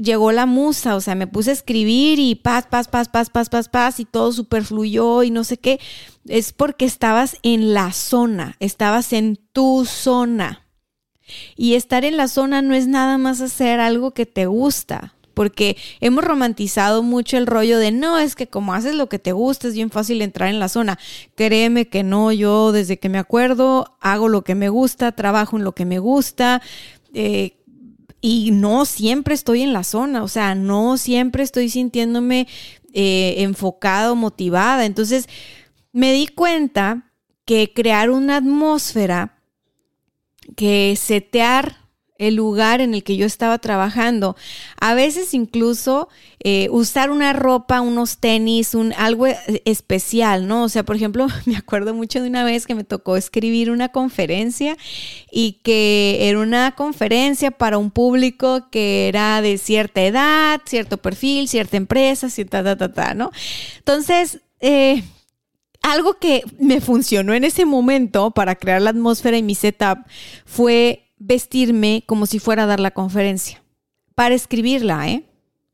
[0.01, 3.49] llegó la musa, o sea, me puse a escribir y paz, paz, paz, paz, paz,
[3.49, 5.79] paz, paz, y todo superfluyó y no sé qué.
[6.27, 10.65] Es porque estabas en la zona, estabas en tu zona.
[11.55, 15.77] Y estar en la zona no es nada más hacer algo que te gusta, porque
[16.01, 19.69] hemos romantizado mucho el rollo de no, es que como haces lo que te gusta
[19.69, 20.99] es bien fácil entrar en la zona.
[21.35, 25.63] Créeme que no, yo desde que me acuerdo hago lo que me gusta, trabajo en
[25.63, 26.61] lo que me gusta.
[27.13, 27.55] Eh,
[28.21, 32.47] y no siempre estoy en la zona, o sea, no siempre estoy sintiéndome
[32.93, 34.85] eh, enfocado, motivada.
[34.85, 35.29] Entonces,
[35.93, 37.13] me di cuenta
[37.45, 39.38] que crear una atmósfera
[40.55, 44.35] que setear el lugar en el que yo estaba trabajando.
[44.79, 46.09] A veces incluso
[46.43, 49.25] eh, usar una ropa, unos tenis, un, algo
[49.65, 50.65] especial, ¿no?
[50.65, 53.89] O sea, por ejemplo, me acuerdo mucho de una vez que me tocó escribir una
[53.89, 54.77] conferencia
[55.31, 61.47] y que era una conferencia para un público que era de cierta edad, cierto perfil,
[61.47, 63.31] cierta empresa, cierta, ta, ta, ta, ¿no?
[63.77, 65.03] Entonces, eh,
[65.81, 69.99] algo que me funcionó en ese momento para crear la atmósfera y mi setup
[70.45, 73.63] fue vestirme como si fuera a dar la conferencia.
[74.15, 75.23] Para escribirla, ¿eh?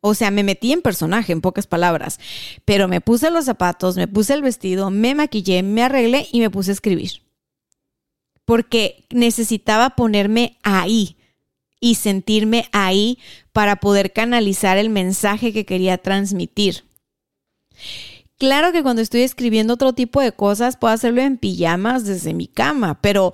[0.07, 2.19] O sea, me metí en personaje, en pocas palabras.
[2.63, 6.51] Pero me puse los zapatos, me puse el vestido, me maquillé, me arreglé y me
[6.51, 7.23] puse a escribir.
[8.45, 11.17] Porque necesitaba ponerme ahí
[11.79, 13.17] y sentirme ahí
[13.51, 16.83] para poder canalizar el mensaje que quería transmitir.
[18.37, 22.47] Claro que cuando estoy escribiendo otro tipo de cosas puedo hacerlo en pijamas desde mi
[22.47, 23.33] cama, pero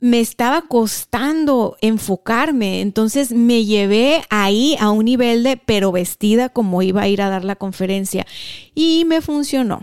[0.00, 6.82] me estaba costando enfocarme, entonces me llevé ahí a un nivel de pero vestida como
[6.82, 8.26] iba a ir a dar la conferencia.
[8.74, 9.82] Y me funcionó.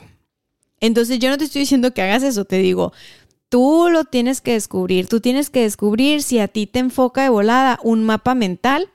[0.79, 2.93] Entonces yo no te estoy diciendo que hagas eso, te digo,
[3.49, 7.29] tú lo tienes que descubrir, tú tienes que descubrir si a ti te enfoca de
[7.29, 8.89] volada un mapa mental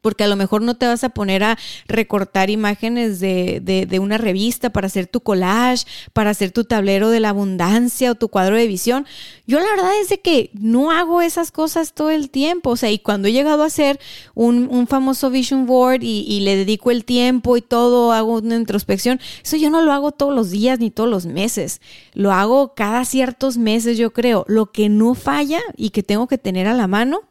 [0.00, 4.18] porque a lo mejor no te vas a poner a recortar imágenes de, de, una
[4.18, 8.56] revista para hacer tu collage, para hacer tu tablero de la abundancia o tu cuadro
[8.56, 9.06] de visión.
[9.46, 12.90] Yo la verdad es de que no hago esas cosas todo el tiempo, o sea,
[12.90, 13.98] y cuando he llegado a hacer
[14.34, 18.56] un, un famoso vision board y, y, le dedico el tiempo y todo, hago una
[18.56, 21.80] introspección, eso yo no lo hago todos los días ni todos los meses,
[22.14, 24.44] lo hago cada ciertos meses yo creo.
[24.48, 27.22] Lo que no falla y que tengo que tener a la mano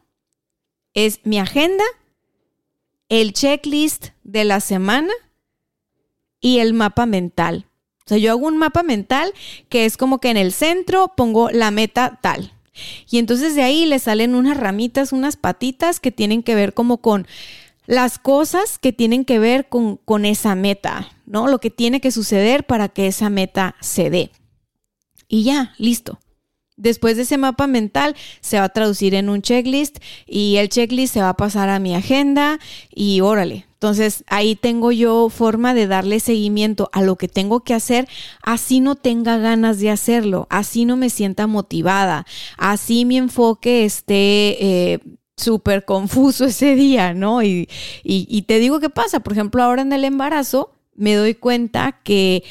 [0.94, 1.84] es mi agenda
[3.08, 5.12] el checklist de la semana
[6.40, 7.66] y el mapa mental.
[8.04, 9.32] O sea, yo hago un mapa mental
[9.68, 12.52] que es como que en el centro pongo la meta tal.
[13.10, 16.98] Y entonces de ahí le salen unas ramitas, unas patitas que tienen que ver como
[16.98, 17.26] con
[17.86, 21.48] las cosas que tienen que ver con, con esa meta, ¿no?
[21.48, 24.30] Lo que tiene que suceder para que esa meta se dé.
[25.26, 26.18] Y ya, listo.
[26.78, 31.14] Después de ese mapa mental se va a traducir en un checklist y el checklist
[31.14, 32.60] se va a pasar a mi agenda
[32.94, 33.66] y órale.
[33.74, 38.08] Entonces ahí tengo yo forma de darle seguimiento a lo que tengo que hacer,
[38.42, 44.14] así no tenga ganas de hacerlo, así no me sienta motivada, así mi enfoque esté...
[44.64, 44.98] Eh,
[45.36, 47.44] súper confuso ese día, ¿no?
[47.44, 47.68] Y,
[48.02, 52.42] y te digo qué pasa, por ejemplo, ahora en el embarazo me doy cuenta que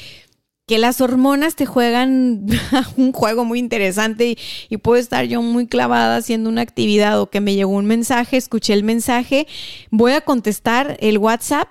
[0.68, 2.46] que las hormonas te juegan
[2.96, 4.36] un juego muy interesante
[4.68, 8.36] y, puedo estar yo muy clavada haciendo una actividad o que me llegó un mensaje,
[8.36, 9.48] escuché el mensaje,
[9.90, 11.68] voy a contestar el WhatsApp.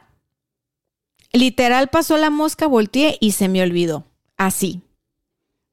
[1.31, 4.05] Literal pasó la mosca, volteé y se me olvidó.
[4.36, 4.81] Así.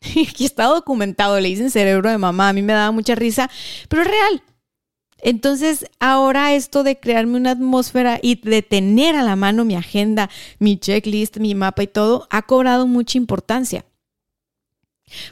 [0.15, 3.51] Y está documentado, le dicen cerebro de mamá, a mí me daba mucha risa,
[3.89, 4.43] pero es real.
[5.25, 10.29] Entonces, ahora esto de crearme una atmósfera y de tener a la mano mi agenda,
[10.59, 13.87] mi checklist, mi mapa y todo, ha cobrado mucha importancia.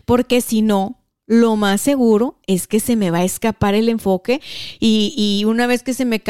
[0.06, 4.40] Porque si no, lo más seguro es que se me va a escapar el enfoque
[4.80, 6.22] y, una vez que se me,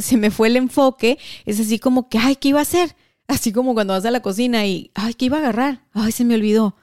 [0.00, 1.16] se me fue el enfoque,
[1.46, 2.96] es así como que, ay, ¿qué iba a hacer?
[3.28, 5.84] Así como cuando vas a la cocina y, ay, ¿qué iba a agarrar?
[5.92, 6.74] Ay, se me olvidó.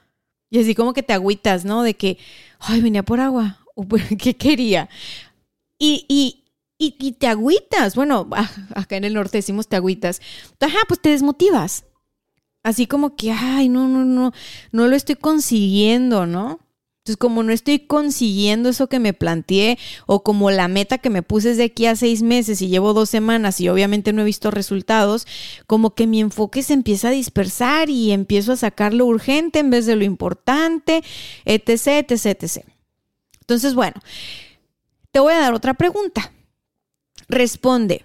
[0.48, 1.82] Y así como que te agüitas, ¿no?
[1.82, 2.16] De que,
[2.60, 3.58] ay, venía por agua.
[4.18, 4.88] ¿Qué quería?
[5.78, 6.44] Y, y,
[6.78, 7.94] y, te agüitas.
[7.94, 8.28] Bueno,
[8.74, 10.20] acá en el norte decimos te agüitas.
[10.60, 11.84] Ajá, pues te desmotivas.
[12.62, 14.32] Así como que, ay, no, no, no,
[14.72, 16.58] no lo estoy consiguiendo, ¿no?
[17.06, 21.22] Entonces, como no estoy consiguiendo eso que me planteé o como la meta que me
[21.22, 24.24] puse es de aquí a seis meses y llevo dos semanas y obviamente no he
[24.24, 25.24] visto resultados,
[25.68, 29.70] como que mi enfoque se empieza a dispersar y empiezo a sacar lo urgente en
[29.70, 31.04] vez de lo importante,
[31.44, 32.66] etc., etc., etc.
[33.42, 34.00] Entonces, bueno,
[35.16, 36.30] te voy a dar otra pregunta.
[37.26, 38.04] Responde,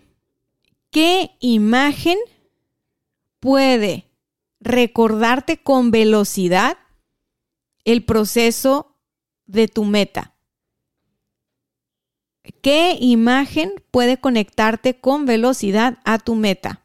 [0.91, 2.17] ¿qué imagen
[3.41, 4.05] puede
[4.61, 6.77] recordarte con velocidad
[7.83, 8.95] el proceso
[9.45, 10.37] de tu meta?
[12.61, 16.81] ¿Qué imagen puede conectarte con velocidad a tu meta?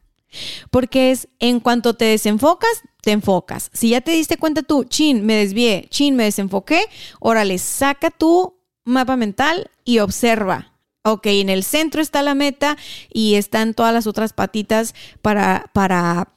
[0.73, 3.71] Porque es en cuanto te desenfocas, te enfocas.
[3.73, 6.81] Si ya te diste cuenta tú, chin, me desvié, chin, me desenfoqué,
[7.21, 8.56] órale, saca tu
[8.87, 10.73] mapa mental y observa.
[11.03, 12.77] Ok, en el centro está la meta
[13.13, 16.33] y están todas las otras patitas para, para,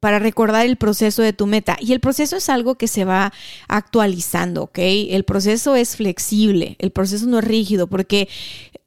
[0.00, 1.76] para recordar el proceso de tu meta.
[1.80, 3.32] Y el proceso es algo que se va
[3.68, 4.78] actualizando, ¿ok?
[4.78, 8.28] El proceso es flexible, el proceso no es rígido, porque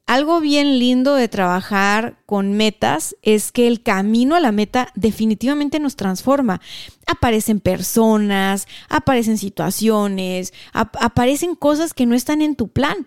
[0.06, 5.80] algo bien lindo de trabajar con metas es que el camino a la meta definitivamente
[5.80, 6.60] nos transforma.
[7.06, 13.06] Aparecen personas, aparecen situaciones, aparecen cosas que no están en tu plan.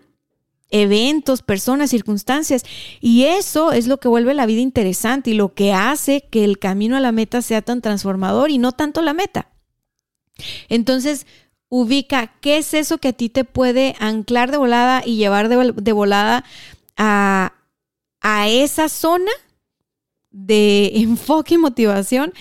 [0.69, 2.63] Eventos, personas, circunstancias.
[2.99, 6.57] Y eso es lo que vuelve la vida interesante y lo que hace que el
[6.57, 9.49] camino a la meta sea tan transformador y no tanto la meta.
[10.67, 11.27] Entonces,
[11.69, 15.73] ubica qué es eso que a ti te puede anclar de volada y llevar de,
[15.75, 16.43] de volada
[16.97, 17.53] a,
[18.47, 19.31] esa zona
[20.31, 22.33] de enfoque y motivación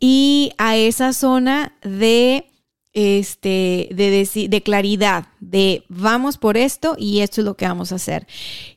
[0.00, 2.50] y a esa zona de
[2.96, 7.96] este, de, de claridad, de vamos por esto y esto es lo que vamos a
[7.96, 8.26] hacer.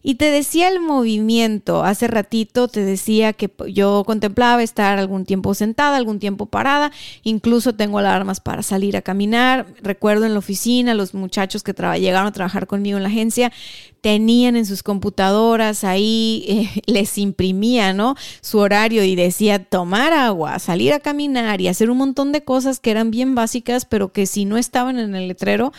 [0.04, 5.54] Y te decía el movimiento, hace ratito te decía que yo contemplaba estar algún tiempo
[5.54, 6.92] sentada, algún tiempo parada,
[7.24, 9.68] incluso tengo alarmas para salir a caminar.
[9.82, 13.54] Recuerdo en la oficina, los muchachos que llegaron a trabajar conmigo en la agencia,
[14.02, 18.16] tenían en sus computadoras ahí, eh, les imprimía, ¿no?
[18.42, 22.80] Su horario y decía tomar agua, salir a caminar y hacer un montón de cosas
[22.80, 25.72] que eran bien básicas, pero que si no estaban en el letrero,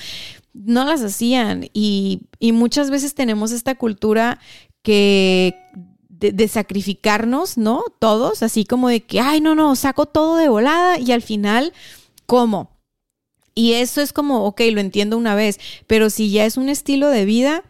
[0.52, 1.68] no las hacían.
[1.72, 4.38] Y, muchas veces tenemos esta cultura
[4.82, 5.54] que
[6.08, 7.82] de, de, sacrificarnos, ¿no?
[7.98, 11.72] Todos, así como de que, ay, no, no, saco todo de volada y al final,
[12.26, 12.70] ¿cómo?
[13.54, 17.08] Y eso es como, ok, lo entiendo una vez, pero si ya es un estilo
[17.08, 17.64] de vida,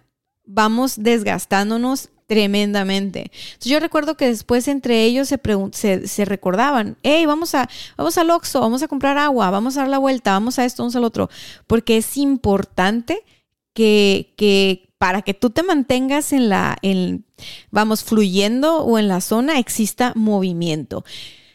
[0.53, 3.33] vamos desgastándonos tremendamente.
[3.61, 5.29] yo recuerdo que después entre ellos
[5.73, 9.81] se, se, recordaban, hey, vamos, a, vamos al Oxxo, vamos a comprar agua, vamos a
[9.81, 11.29] dar la vuelta, vamos a esto, vamos al otro,
[11.67, 13.25] porque es importante
[13.73, 17.25] que, que para que tú te mantengas en la, en,
[17.73, 21.05] vamos, fluyendo o en la zona, exista movimiento.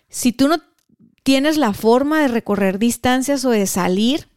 [0.09, 0.57] Si tú no
[1.23, 4.27] tienes la forma de recorrer distancias o de salir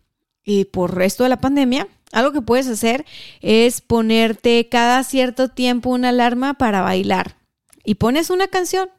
[0.45, 3.05] y por resto de la pandemia, algo que puedes hacer
[3.41, 7.37] es ponerte cada cierto tiempo una alarma para bailar
[7.85, 8.91] y pones una canción.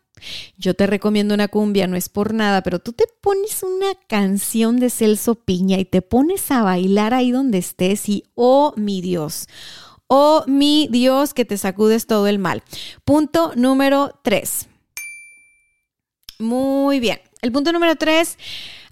[0.57, 4.79] Yo te recomiendo una cumbia, no es por nada, pero tú te pones una canción
[4.79, 9.47] de Celso Piña y te pones a bailar ahí donde estés y, oh mi Dios,
[10.07, 12.63] oh mi Dios, que te sacudes todo el mal.
[13.05, 14.67] Punto número tres.
[16.37, 17.19] Muy bien.
[17.41, 18.37] El punto número tres,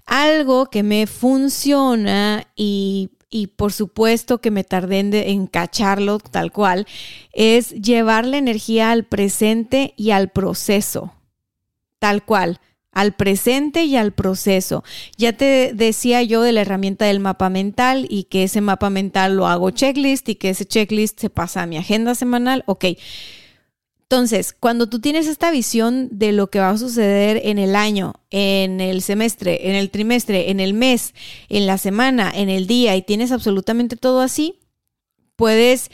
[0.06, 6.86] algo que me funciona y y por supuesto que me tardé en, cacharlo tal cual,
[7.32, 11.12] es llevar la energía al presente y al proceso,
[11.98, 12.60] tal cual
[12.98, 14.82] al presente y al proceso.
[15.16, 19.36] Ya te decía yo de la herramienta del mapa mental y que ese mapa mental
[19.36, 22.64] lo hago checklist y que ese checklist se pasa a mi agenda semanal.
[22.66, 22.86] Ok,
[24.10, 28.14] entonces, cuando tú tienes esta visión de lo que va a suceder en el año,
[28.30, 31.12] en el semestre, en el trimestre, en el mes,
[31.50, 34.60] en la semana, en el día y tienes absolutamente todo así,
[35.36, 35.90] puedes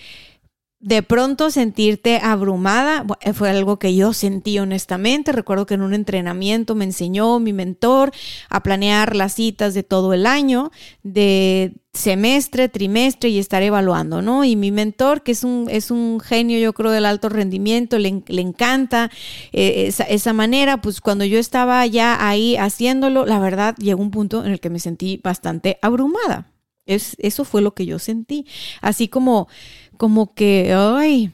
[0.85, 5.33] de pronto sentirte abrumada, eh, fue algo que yo sentí honestamente.
[5.33, 8.13] Recuerdo que en un entrenamiento me enseñó mi mentor
[8.51, 10.71] a planear las citas de todo el año,
[11.03, 14.45] de semestre, trimestre y estar evaluando, ¿no?
[14.45, 18.23] Y mi mentor, que es un, es un genio, yo creo, del alto rendimiento, le,
[18.29, 19.11] encanta
[19.53, 24.11] eh, esa, esa manera, pues cuando yo estaba ya ahí haciéndolo, la verdad llegó un
[24.11, 26.51] punto en el que me sentí bastante abrumada.
[26.87, 28.47] Es, eso fue lo que yo sentí.
[28.83, 29.49] Así como
[29.97, 31.33] como que, ay,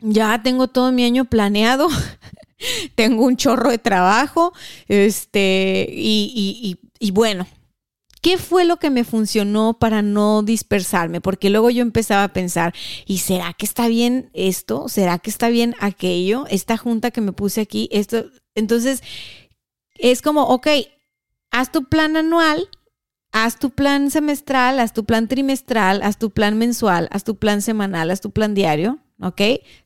[0.00, 1.88] ya tengo todo mi año planeado,
[2.94, 4.52] tengo un chorro de trabajo,
[4.88, 7.46] este, y, y, bueno,
[8.22, 11.22] ¿Qué fue lo que me funcionó para no dispersarme?
[11.22, 12.74] Porque luego yo empezaba a pensar,
[13.06, 14.90] ¿y será que está bien esto?
[14.90, 16.44] ¿Será que está bien aquello?
[16.50, 18.26] Esta junta que me puse aquí, esto.
[18.54, 19.02] Entonces,
[19.94, 20.68] es como, ok,
[21.50, 22.68] haz tu plan anual
[23.32, 27.62] Haz tu plan semestral, haz tu plan trimestral, haz tu plan mensual, haz tu plan
[27.62, 29.40] semanal, haz tu plan diario, ¿ok?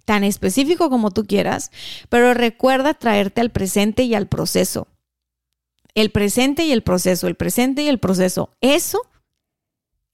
[0.07, 1.71] Tan específico como tú quieras,
[2.09, 4.89] pero recuerda traerte al presente y al proceso.
[5.95, 8.51] El presente y el proceso, el presente y el proceso.
[8.63, 9.03] Eso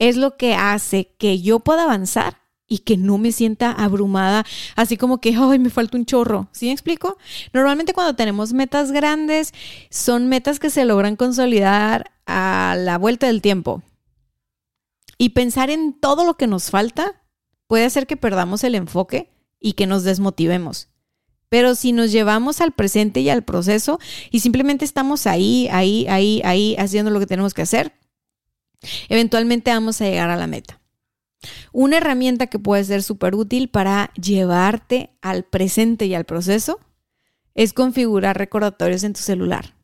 [0.00, 4.96] es lo que hace que yo pueda avanzar y que no me sienta abrumada, así
[4.96, 6.48] como que, ay, me falta un chorro.
[6.52, 7.18] ¿Sí me explico?
[7.52, 9.52] Normalmente cuando tenemos metas grandes,
[9.90, 13.82] son metas que se logran consolidar a la vuelta del tiempo.
[15.18, 17.22] Y pensar en todo lo que nos falta
[17.66, 20.88] puede hacer que perdamos el enfoque y que nos desmotivemos.
[21.50, 23.98] Pero si nos llevamos al presente y al proceso
[24.30, 27.92] y simplemente estamos ahí, ahí, ahí, ahí, haciendo lo que tenemos que hacer,
[29.08, 30.80] eventualmente vamos a llegar a la meta.
[31.72, 36.78] Una herramienta que puede ser súper útil para llevarte al presente y al proceso
[37.54, 39.74] es configurar recordatorios en tu celular.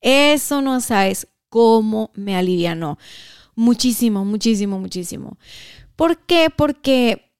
[0.00, 2.98] Eso no sabes cómo me alivianó.
[3.54, 5.36] Muchísimo, muchísimo, muchísimo.
[5.96, 6.48] ¿Por qué?
[6.48, 7.30] Porque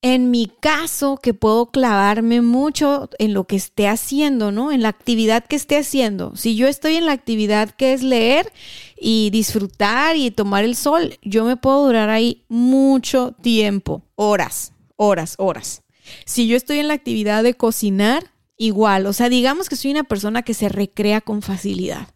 [0.00, 4.72] en mi caso, que puedo clavarme mucho en lo que esté haciendo, ¿no?
[4.72, 6.34] En la actividad que esté haciendo.
[6.36, 8.50] Si yo estoy en la actividad que es leer
[8.98, 15.34] y disfrutar y tomar el sol, yo me puedo durar ahí mucho tiempo, horas, horas,
[15.36, 15.82] horas.
[16.24, 19.04] Si yo estoy en la actividad de cocinar, igual.
[19.04, 22.08] O sea, digamos que soy una persona que se recrea con facilidad.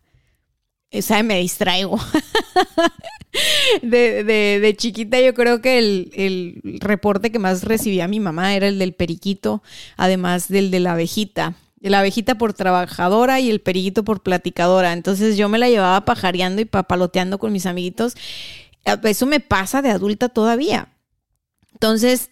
[0.95, 1.99] O sea, me distraigo.
[3.83, 8.69] de, de, chiquita yo creo que el, el, reporte que más recibía mi mamá era
[8.69, 9.63] el del periquito,
[9.97, 11.57] además del de la abejita.
[11.81, 14.93] la abejita por trabajadora y el perillito por platicadora.
[14.93, 18.15] Entonces yo me la llevaba pajareando y papaloteando con mis amiguitos.
[19.03, 20.89] Eso me pasa de adulta todavía.
[21.73, 22.31] Entonces,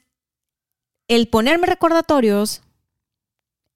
[1.08, 2.62] el ponerme recordatorios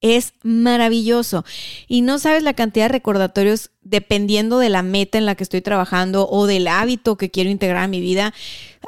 [0.00, 1.44] es maravilloso.
[1.88, 5.62] Y no sabes la cantidad de recordatorios dependiendo de la meta en la que estoy
[5.62, 8.34] trabajando o del hábito que quiero integrar a mi vida.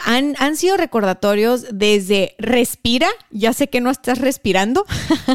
[0.05, 4.85] Han, han sido recordatorios desde respira, ya sé que no estás respirando,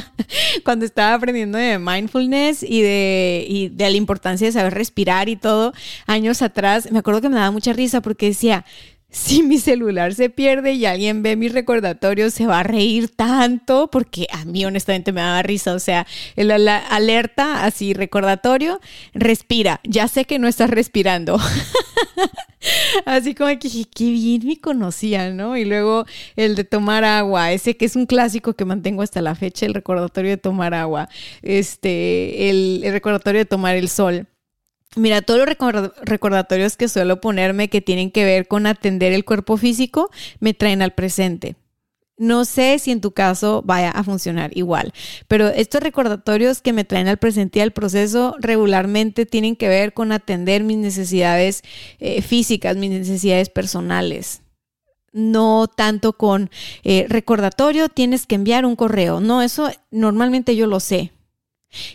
[0.66, 5.38] cuando estaba aprendiendo de mindfulness y de, y de la importancia de saber respirar y
[5.38, 5.74] todo,
[6.08, 8.66] años atrás, me acuerdo que me daba mucha risa porque decía,
[9.14, 13.88] si mi celular se pierde y alguien ve mis recordatorios, se va a reír tanto,
[13.92, 15.76] porque a mí honestamente me daba risa.
[15.76, 18.82] O sea, la alerta así, recordatorio,
[19.14, 19.80] respira.
[19.84, 21.40] Ya sé que no estás respirando.
[23.06, 25.58] así como que qué bien me conocía, ¿no?
[25.58, 26.06] Y luego
[26.36, 29.76] el de tomar agua, ese que es un clásico que mantengo hasta la fecha, el
[29.76, 31.08] recordatorio de tomar agua,
[31.44, 34.28] este, el recordatorio de tomar el sol.
[34.96, 39.58] Mira, todos los recordatorios que suelo ponerme que tienen que ver con atender el cuerpo
[39.58, 41.56] físico me traen al presente.
[42.16, 44.94] No sé si en tu caso vaya a funcionar igual,
[45.28, 49.94] pero estos recordatorios que me traen al presente y al proceso regularmente tienen que ver
[49.94, 51.64] con atender mis necesidades
[52.00, 54.44] eh, físicas, mis necesidades personales.
[55.12, 56.52] No tanto con
[56.84, 59.20] eh, recordatorio, tienes que enviar un correo.
[59.20, 61.12] No, eso normalmente yo lo sé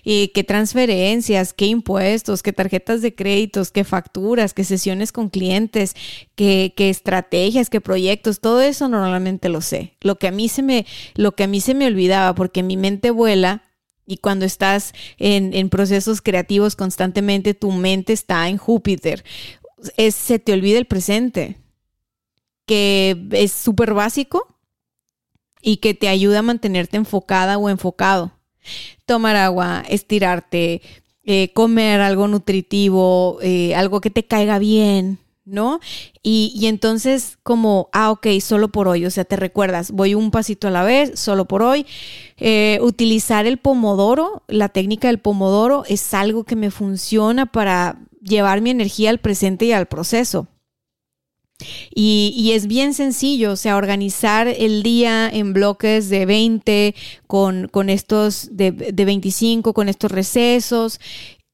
[0.02, 5.94] y qué transferencias, qué impuestos, qué tarjetas de créditos, qué facturas, qué sesiones con clientes,
[6.34, 9.96] qué, qué, estrategias, qué proyectos, todo eso normalmente lo sé.
[10.00, 12.76] Lo que a mí se me, lo que a mí se me olvidaba, porque mi
[12.76, 13.64] mente vuela.
[14.10, 19.22] Y cuando estás en, en procesos creativos constantemente, tu mente está en Júpiter.
[19.98, 21.58] Es, se te olvida el presente,
[22.64, 24.56] que es súper básico
[25.60, 28.37] y que te ayuda a mantenerte enfocada o enfocado
[29.06, 30.82] tomar agua, estirarte,
[31.24, 35.80] eh, comer algo nutritivo, eh, algo que te caiga bien, ¿no?
[36.22, 40.68] Y, entonces como, ah, ok, solo por hoy, o sea, te recuerdas, voy un pasito
[40.68, 41.86] a la vez, solo por hoy.
[42.36, 48.60] Eh, utilizar el pomodoro, la técnica del pomodoro es algo que me funciona para llevar
[48.60, 50.46] mi energía al presente y al proceso.
[51.94, 56.94] Y, es bien sencillo, o sea, organizar el día en bloques de 20
[57.26, 61.00] con, estos de, de 25, con estos recesos.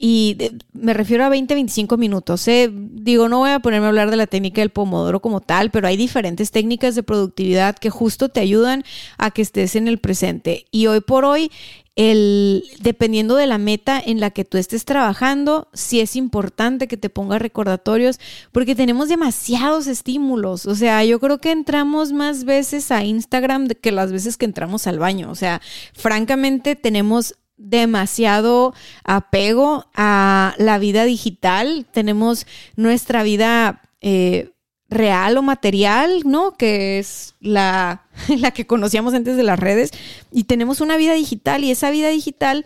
[0.07, 0.37] Y
[0.75, 2.47] me refiero a 20, 25 minutos.
[2.47, 2.71] ¿eh?
[2.71, 5.89] Digo, no voy a ponerme a hablar de la técnica del pomodoro como tal, pero
[5.89, 8.85] hay diferentes técnicas de productividad que justo te ayudan
[9.17, 10.67] a que estés en el presente.
[10.71, 11.51] Y hoy por hoy
[11.97, 16.99] el, dependiendo de la meta en la que tú estés trabajando, sí es importante que
[16.99, 18.21] te pongas recordatorios
[18.53, 20.67] porque tenemos demasiados estímulos.
[20.67, 24.87] O sea, yo creo que entramos más veces a Instagram que las veces que entramos
[24.87, 25.31] al baño.
[25.31, 25.63] O sea,
[25.95, 28.75] francamente tenemos demasiado
[29.05, 31.87] apego a la vida digital.
[31.93, 32.47] Tenemos
[32.77, 33.83] nuestra vida...
[34.01, 34.51] Eh,
[34.91, 36.57] real o material, ¿no?
[36.57, 38.07] Que es la,
[38.39, 39.91] la que conocíamos antes de las redes.
[40.33, 42.65] Y tenemos una vida digital y esa vida digital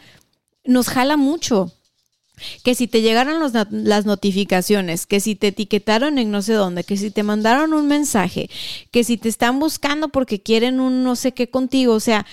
[0.64, 1.72] nos jala mucho.
[2.62, 6.97] Que si te llegaron las notificaciones, que si te etiquetaron en no sé dónde, que
[6.97, 8.49] si te mandaron un mensaje,
[8.93, 12.26] que si te están buscando porque quieren un no sé qué contigo, o sea,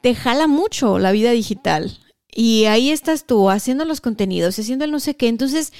[0.00, 1.98] te jala mucho la vida digital.
[2.32, 5.28] Y ahí estás tú haciendo los contenidos, haciendo el no sé qué.
[5.28, 5.72] Entonces,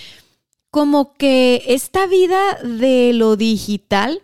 [0.71, 4.23] como que esta vida de lo digital,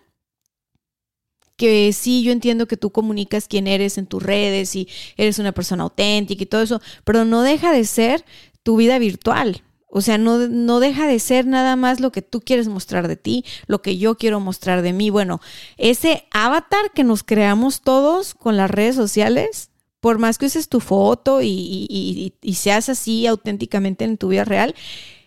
[1.57, 5.53] que sí, yo entiendo que tú comunicas quién eres en tus redes y eres una
[5.53, 8.24] persona auténtica y todo eso, pero no deja de ser
[8.62, 9.62] tu vida virtual.
[9.95, 13.16] O sea, no, no, deja de ser nada más lo que tú quieres mostrar de
[13.16, 15.11] ti, lo que yo quiero mostrar de mí.
[15.11, 15.43] Bueno,
[15.76, 19.70] ese avatar que nos creamos todos con las redes sociales,
[20.03, 24.74] por más que uses tu foto y seas así auténticamente en tu vida real,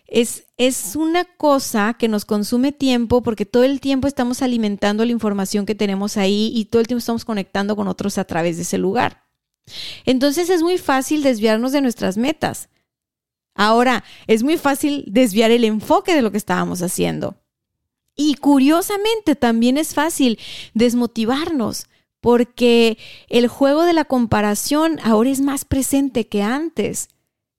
[0.08, 5.12] es, es una cosa que nos consume tiempo porque todo el tiempo estamos alimentando la
[5.12, 8.64] información que tenemos ahí y todo el tiempo estamos conectando con otros a través de
[8.64, 9.24] ese lugar.
[10.06, 12.70] Entonces es muy fácil desviarnos de nuestras metas.
[13.56, 17.38] Ahora, es muy fácil desviar el enfoque de lo que estábamos haciendo.
[18.14, 20.38] Y curiosamente también es fácil
[20.74, 21.88] desmotivarnos
[22.26, 22.98] porque
[23.30, 27.10] el juego de la comparación ahora es más presente que antes.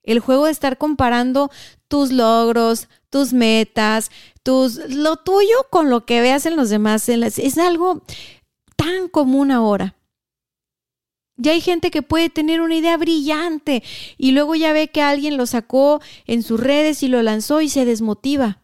[0.02, 1.52] El juego de estar comparando
[1.86, 4.10] tus logros, tus metas,
[4.42, 7.08] tus, lo tuyo con lo que veas en los demás.
[7.08, 8.02] Es algo
[8.74, 9.94] tan común ahora.
[11.36, 13.84] Ya hay gente que puede tener una idea brillante
[14.18, 17.68] y luego ya ve que alguien lo sacó en sus redes y lo lanzó y
[17.68, 18.62] se desmotiva.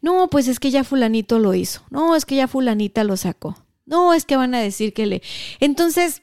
[0.00, 1.82] No, pues es que ya fulanito lo hizo.
[1.90, 3.63] No, es que ya fulanita lo sacó.
[3.86, 5.22] No, es que van a decir que le...
[5.60, 6.22] Entonces,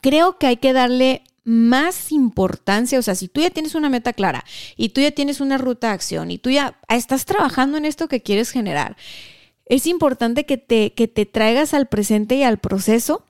[0.00, 4.12] creo que hay que darle más importancia, o sea, si tú ya tienes una meta
[4.12, 4.44] clara
[4.76, 8.08] y tú ya tienes una ruta de acción y tú ya estás trabajando en esto
[8.08, 8.96] que quieres generar,
[9.66, 13.24] es importante que te, que te traigas al presente y al proceso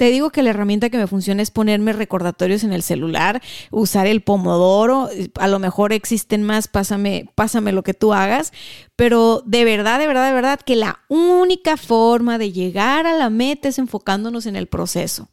[0.00, 4.06] te digo que la herramienta que me funciona es ponerme recordatorios en el celular, usar
[4.06, 8.54] el pomodoro, a lo mejor existen más, pásame, pásame lo que tú hagas,
[8.96, 13.28] pero de verdad, de verdad, de verdad que la única forma de llegar a la
[13.28, 15.28] meta es enfocándonos en el proceso.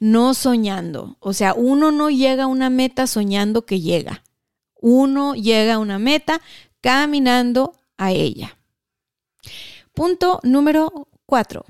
[0.00, 4.22] No soñando, o sea, uno no llega a una meta soñando que llega.
[4.74, 6.42] Uno llega a una meta
[6.82, 8.58] caminando a ella.
[9.94, 11.64] Punto número cuatro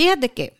[0.00, 0.56] Fíjate que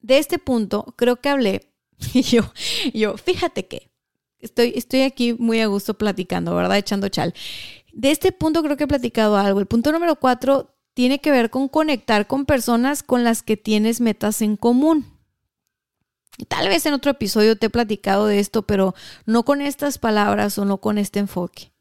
[0.00, 1.72] de este punto creo que hablé
[2.12, 2.52] y yo,
[2.92, 3.92] yo, fíjate que
[4.40, 6.76] estoy, estoy aquí muy a gusto platicando, ¿verdad?
[6.76, 7.32] Echando chal.
[7.92, 9.60] De este punto creo que he platicado algo.
[9.60, 14.00] El punto número cuatro tiene que ver con conectar con personas con las que tienes
[14.00, 15.06] metas en común.
[16.48, 20.58] Tal vez en otro episodio te he platicado de esto, pero no con estas palabras
[20.58, 21.72] o no con este enfoque.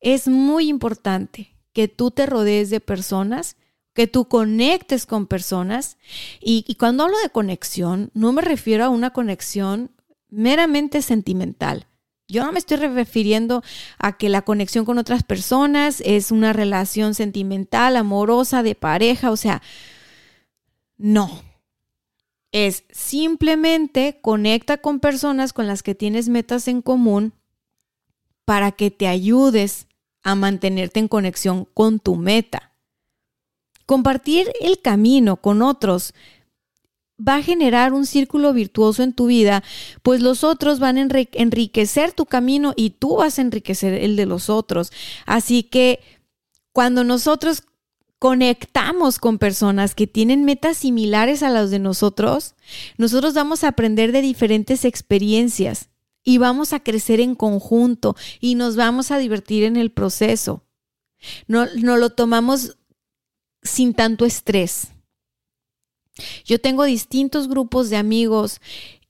[0.00, 3.56] Es muy importante que tú te rodees de personas
[3.96, 5.96] que tú conectes con personas.
[6.40, 9.90] Y, cuando hablo de conexión, no me refiero a una conexión
[10.28, 11.86] meramente sentimental.
[12.28, 13.62] Yo no me estoy refiriendo
[13.98, 19.36] a que la conexión con otras personas es una relación sentimental, amorosa, de pareja, o
[19.36, 19.62] sea,
[20.98, 21.42] no.
[22.52, 27.32] Es simplemente conecta con personas con las que tienes metas en común
[28.44, 29.86] para que te ayudes
[30.22, 32.75] a mantenerte en conexión con tu meta.
[33.86, 36.12] Compartir el camino con otros
[37.18, 39.62] va a generar un círculo virtuoso en tu vida,
[40.02, 44.26] pues los otros van a enriquecer tu camino y tú vas a enriquecer el de
[44.26, 44.92] los otros.
[45.24, 46.00] Así que
[46.72, 47.62] cuando nosotros
[48.18, 52.54] conectamos con personas que tienen metas similares a las de nosotros,
[52.98, 55.88] nosotros vamos a aprender de diferentes experiencias
[56.24, 60.64] y vamos a crecer en conjunto y nos vamos a divertir en el proceso.
[61.46, 62.76] No, no lo tomamos
[63.66, 64.88] sin tanto estrés.
[66.44, 68.60] Yo tengo distintos grupos de amigos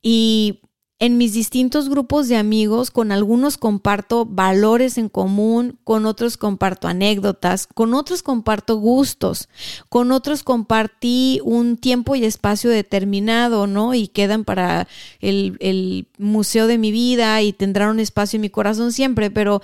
[0.03, 0.61] y
[0.99, 6.89] en mis distintos grupos de amigos, con algunos comparto valores en común, con otros comparto
[6.89, 9.51] anécdotas, con otros comparto gustos,
[9.91, 13.93] con otros compartí un tiempo y espacio determinado, ¿no?
[13.93, 14.89] Y quedan para
[15.21, 19.61] el, el museo de mi vida y tendrán un espacio en mi corazón siempre, pero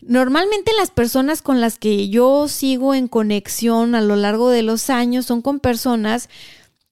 [0.00, 4.90] Normalmente las personas con las que yo sigo en conexión a lo largo de los
[4.90, 6.28] años son con personas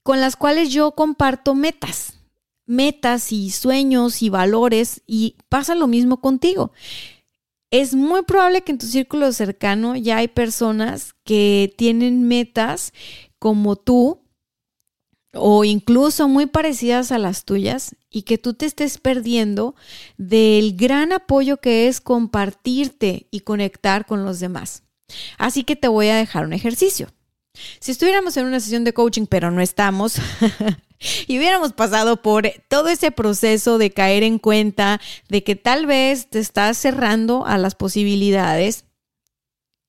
[0.03, 2.15] con las cuales yo comparto metas,
[2.67, 6.73] metas y sueños y valores y pasa lo mismo contigo.
[7.71, 12.93] Es muy probable que en tu círculo cercano ya hay personas que tienen metas
[13.39, 14.21] como tú,
[15.35, 19.74] o incluso muy parecidas a las tuyas y que tú te estés perdiendo
[20.16, 24.82] del gran apoyo que es compartirte y conectar con los demás.
[25.39, 27.09] Así que te voy a dejar un ejercicio.
[27.80, 30.16] Si estuviéramos en una sesión de coaching, pero no estamos,
[31.28, 36.28] y hubiéramos pasado por todo ese proceso de caer en cuenta de que tal vez
[36.28, 38.85] te estás cerrando a las posibilidades,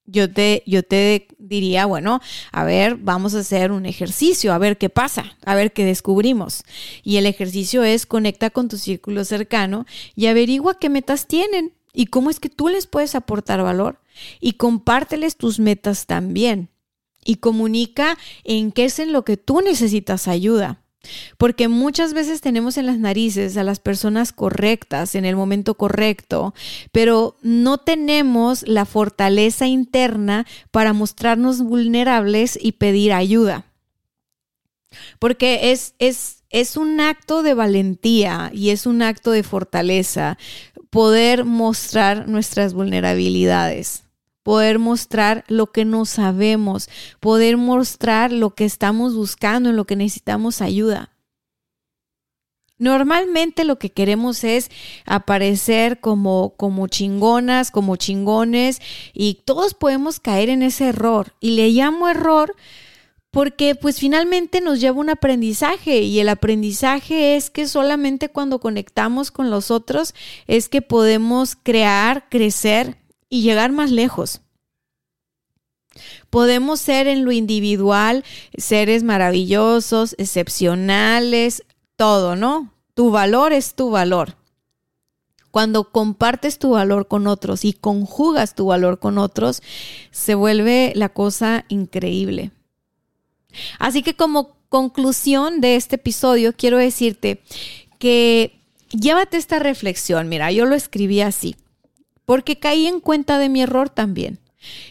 [0.06, 4.78] yo te, yo te diría, bueno, a ver, vamos a hacer un ejercicio, a ver
[4.78, 6.64] qué pasa, a ver qué descubrimos.
[7.04, 9.86] Y el ejercicio es conecta con tu círculo cercano
[10.16, 14.00] y averigua qué metas tienen y cómo es que tú les puedes aportar valor
[14.40, 16.70] y compárteles tus metas también.
[17.28, 20.85] Y comunica en qué es en lo que tú necesitas ayuda.
[21.38, 26.54] Porque muchas veces tenemos en las narices a las personas correctas en el momento correcto,
[26.92, 33.66] pero no tenemos la fortaleza interna para mostrarnos vulnerables y pedir ayuda.
[35.20, 40.38] Porque es, es, es un acto de valentía y es un acto de fortaleza
[40.90, 44.05] poder mostrar nuestras vulnerabilidades
[44.46, 46.88] poder mostrar lo que no sabemos,
[47.20, 51.10] poder mostrar lo que estamos buscando, en lo que necesitamos ayuda.
[52.78, 54.70] Normalmente lo que queremos es
[55.08, 58.82] aparecer como, como chingonas, como chingones,
[59.16, 61.34] y todos podemos caer en ese error.
[61.40, 62.56] Y le llamo error
[63.32, 69.32] porque pues finalmente nos lleva un aprendizaje y el aprendizaje es que solamente cuando conectamos
[69.32, 70.14] con los otros
[70.46, 72.96] es que podemos crear, crecer
[73.30, 74.42] y llegar más lejos.
[76.30, 78.24] Podemos ser en lo individual
[78.58, 81.64] seres maravillosos, excepcionales,
[81.96, 82.74] todo, ¿no?
[82.94, 84.36] Tu valor es tu valor.
[85.52, 89.62] Cuando compartes tu valor con otros y conjugas tu valor con otros,
[90.12, 92.52] se vuelve la cosa increíble.
[93.80, 97.42] Así que como conclusión de este episodio, quiero decirte
[98.00, 98.60] que
[98.90, 100.28] llévate esta reflexión.
[100.28, 101.56] Mira, yo lo escribí así,
[102.26, 104.40] porque caí en cuenta de mi error también.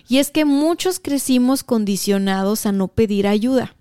[0.09, 3.75] Y es que muchos crecimos condicionados a no pedir ayuda,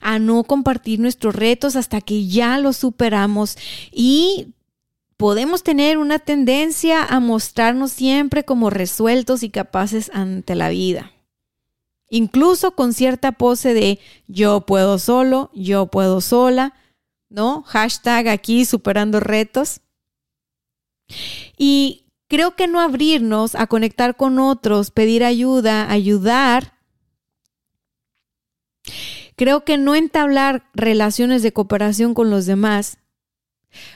[0.00, 3.56] a no compartir nuestros retos hasta que ya los superamos
[3.92, 4.48] y
[5.16, 11.12] podemos tener una tendencia a mostrarnos siempre como resueltos y capaces ante la vida
[12.10, 16.74] incluso con cierta pose de yo puedo solo, yo puedo sola,
[17.30, 17.62] ¿no?
[17.62, 19.80] Hashtag aquí superando retos.
[21.56, 26.78] Y creo que no abrirnos a conectar con otros, pedir ayuda, ayudar.
[29.36, 32.96] Creo que no entablar relaciones de cooperación con los demás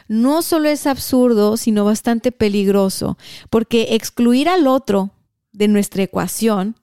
[0.06, 3.18] no solo es absurdo, sino bastante peligroso,
[3.50, 5.10] porque excluir al otro
[5.50, 6.76] de nuestra ecuación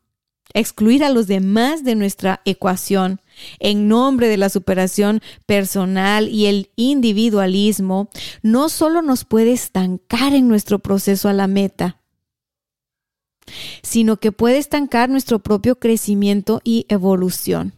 [0.53, 3.20] excluir a los demás de nuestra ecuación
[3.59, 8.09] en nombre de la superación personal y el individualismo,
[8.41, 12.01] no solo nos puede estancar en nuestro proceso a la meta,
[13.84, 17.73] sino que puede estancar nuestro propio crecimiento y evolución.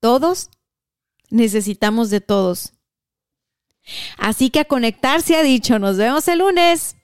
[0.00, 0.50] Todos
[1.30, 2.72] necesitamos de todos.
[4.18, 6.95] Así que a conectar se ha dicho, nos vemos el lunes.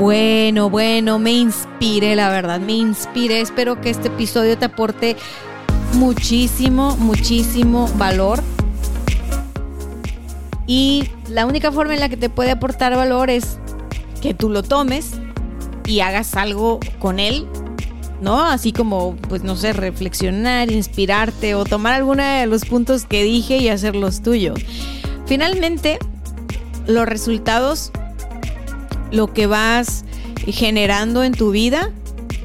[0.00, 3.42] Bueno, bueno, me inspire, la verdad, me inspire.
[3.42, 5.14] Espero que este episodio te aporte
[5.92, 8.42] muchísimo, muchísimo valor.
[10.66, 13.58] Y la única forma en la que te puede aportar valor es
[14.22, 15.10] que tú lo tomes
[15.84, 17.46] y hagas algo con él,
[18.22, 18.42] ¿no?
[18.42, 23.58] Así como, pues no sé, reflexionar, inspirarte o tomar alguno de los puntos que dije
[23.58, 24.60] y hacerlos tuyos.
[25.26, 25.98] Finalmente,
[26.86, 27.92] los resultados
[29.10, 30.04] lo que vas
[30.46, 31.90] generando en tu vida,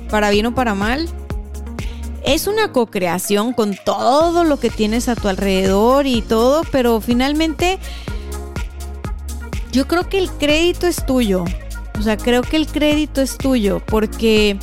[0.10, 1.08] para bien o para mal.
[2.24, 7.78] Es una co-creación con todo lo que tienes a tu alrededor y todo, pero finalmente
[9.72, 11.46] yo creo que el crédito es tuyo.
[12.00, 14.58] O sea, creo que el crédito es tuyo porque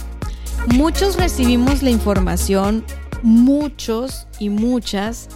[0.75, 2.85] muchos recibimos la información,
[3.23, 5.29] muchos y muchas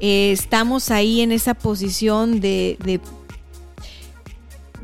[0.00, 3.00] eh, estamos ahí en esa posición de, de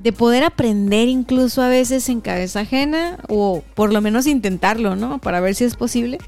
[0.07, 5.19] de poder aprender incluso a veces en cabeza ajena o por lo menos intentarlo, ¿no?
[5.19, 6.19] Para ver si es posible.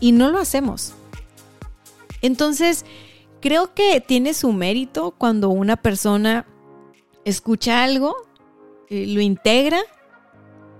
[0.00, 0.92] Y no lo hacemos.
[2.20, 2.84] Entonces,
[3.40, 6.46] creo que tiene su mérito cuando una persona
[7.24, 8.16] escucha algo,
[8.90, 9.78] eh, lo integra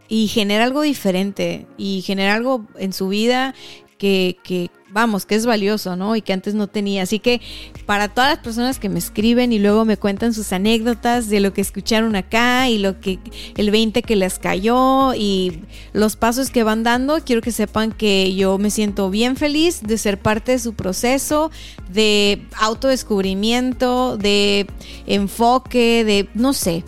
[0.09, 3.55] y genera algo diferente y genera algo en su vida
[3.99, 6.16] que, que, vamos, que es valioso, ¿no?
[6.16, 7.03] Y que antes no tenía.
[7.03, 7.41] Así que
[7.87, 11.53] para todas las personas que me escriben y luego me cuentan sus anécdotas de lo
[11.53, 13.18] que escucharon acá y lo que
[13.57, 15.61] el 20 que les cayó y
[15.93, 19.99] los pasos que van dando, quiero que sepan que yo me siento bien feliz de
[19.99, 21.51] ser parte de su proceso
[21.91, 24.66] de autodescubrimiento, de
[25.07, 26.84] enfoque, de no sé,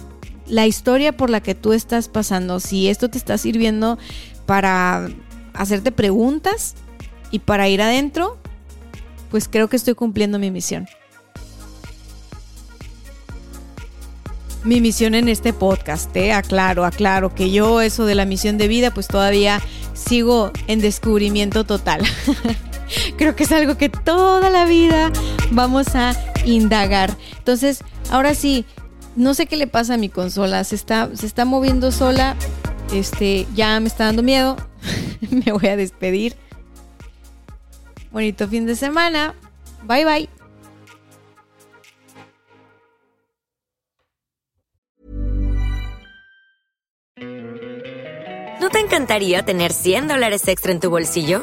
[0.47, 3.99] la historia por la que tú estás pasando, si esto te está sirviendo
[4.47, 5.09] para
[5.53, 6.75] hacerte preguntas,
[7.31, 8.39] y para ir adentro,
[9.31, 10.87] pues creo que estoy cumpliendo mi misión.
[14.65, 16.33] Mi misión en este podcast, ¿eh?
[16.33, 19.63] aclaro, aclaro que yo eso de la misión de vida, pues todavía
[19.95, 22.03] sigo en descubrimiento total.
[23.17, 25.13] creo que es algo que toda la vida
[25.51, 26.15] vamos a
[26.45, 27.17] indagar.
[27.39, 28.65] Entonces, ahora sí,
[29.17, 32.37] no sé qué le pasa a mi consola, se está, se está moviendo sola,
[32.93, 34.57] este, ya me está dando miedo,
[35.31, 36.37] me voy a despedir.
[38.11, 39.35] Bonito fin de semana.
[39.85, 40.29] Bye bye.
[48.61, 51.43] ¿No te encantaría tener 100 dólares extra en tu bolsillo?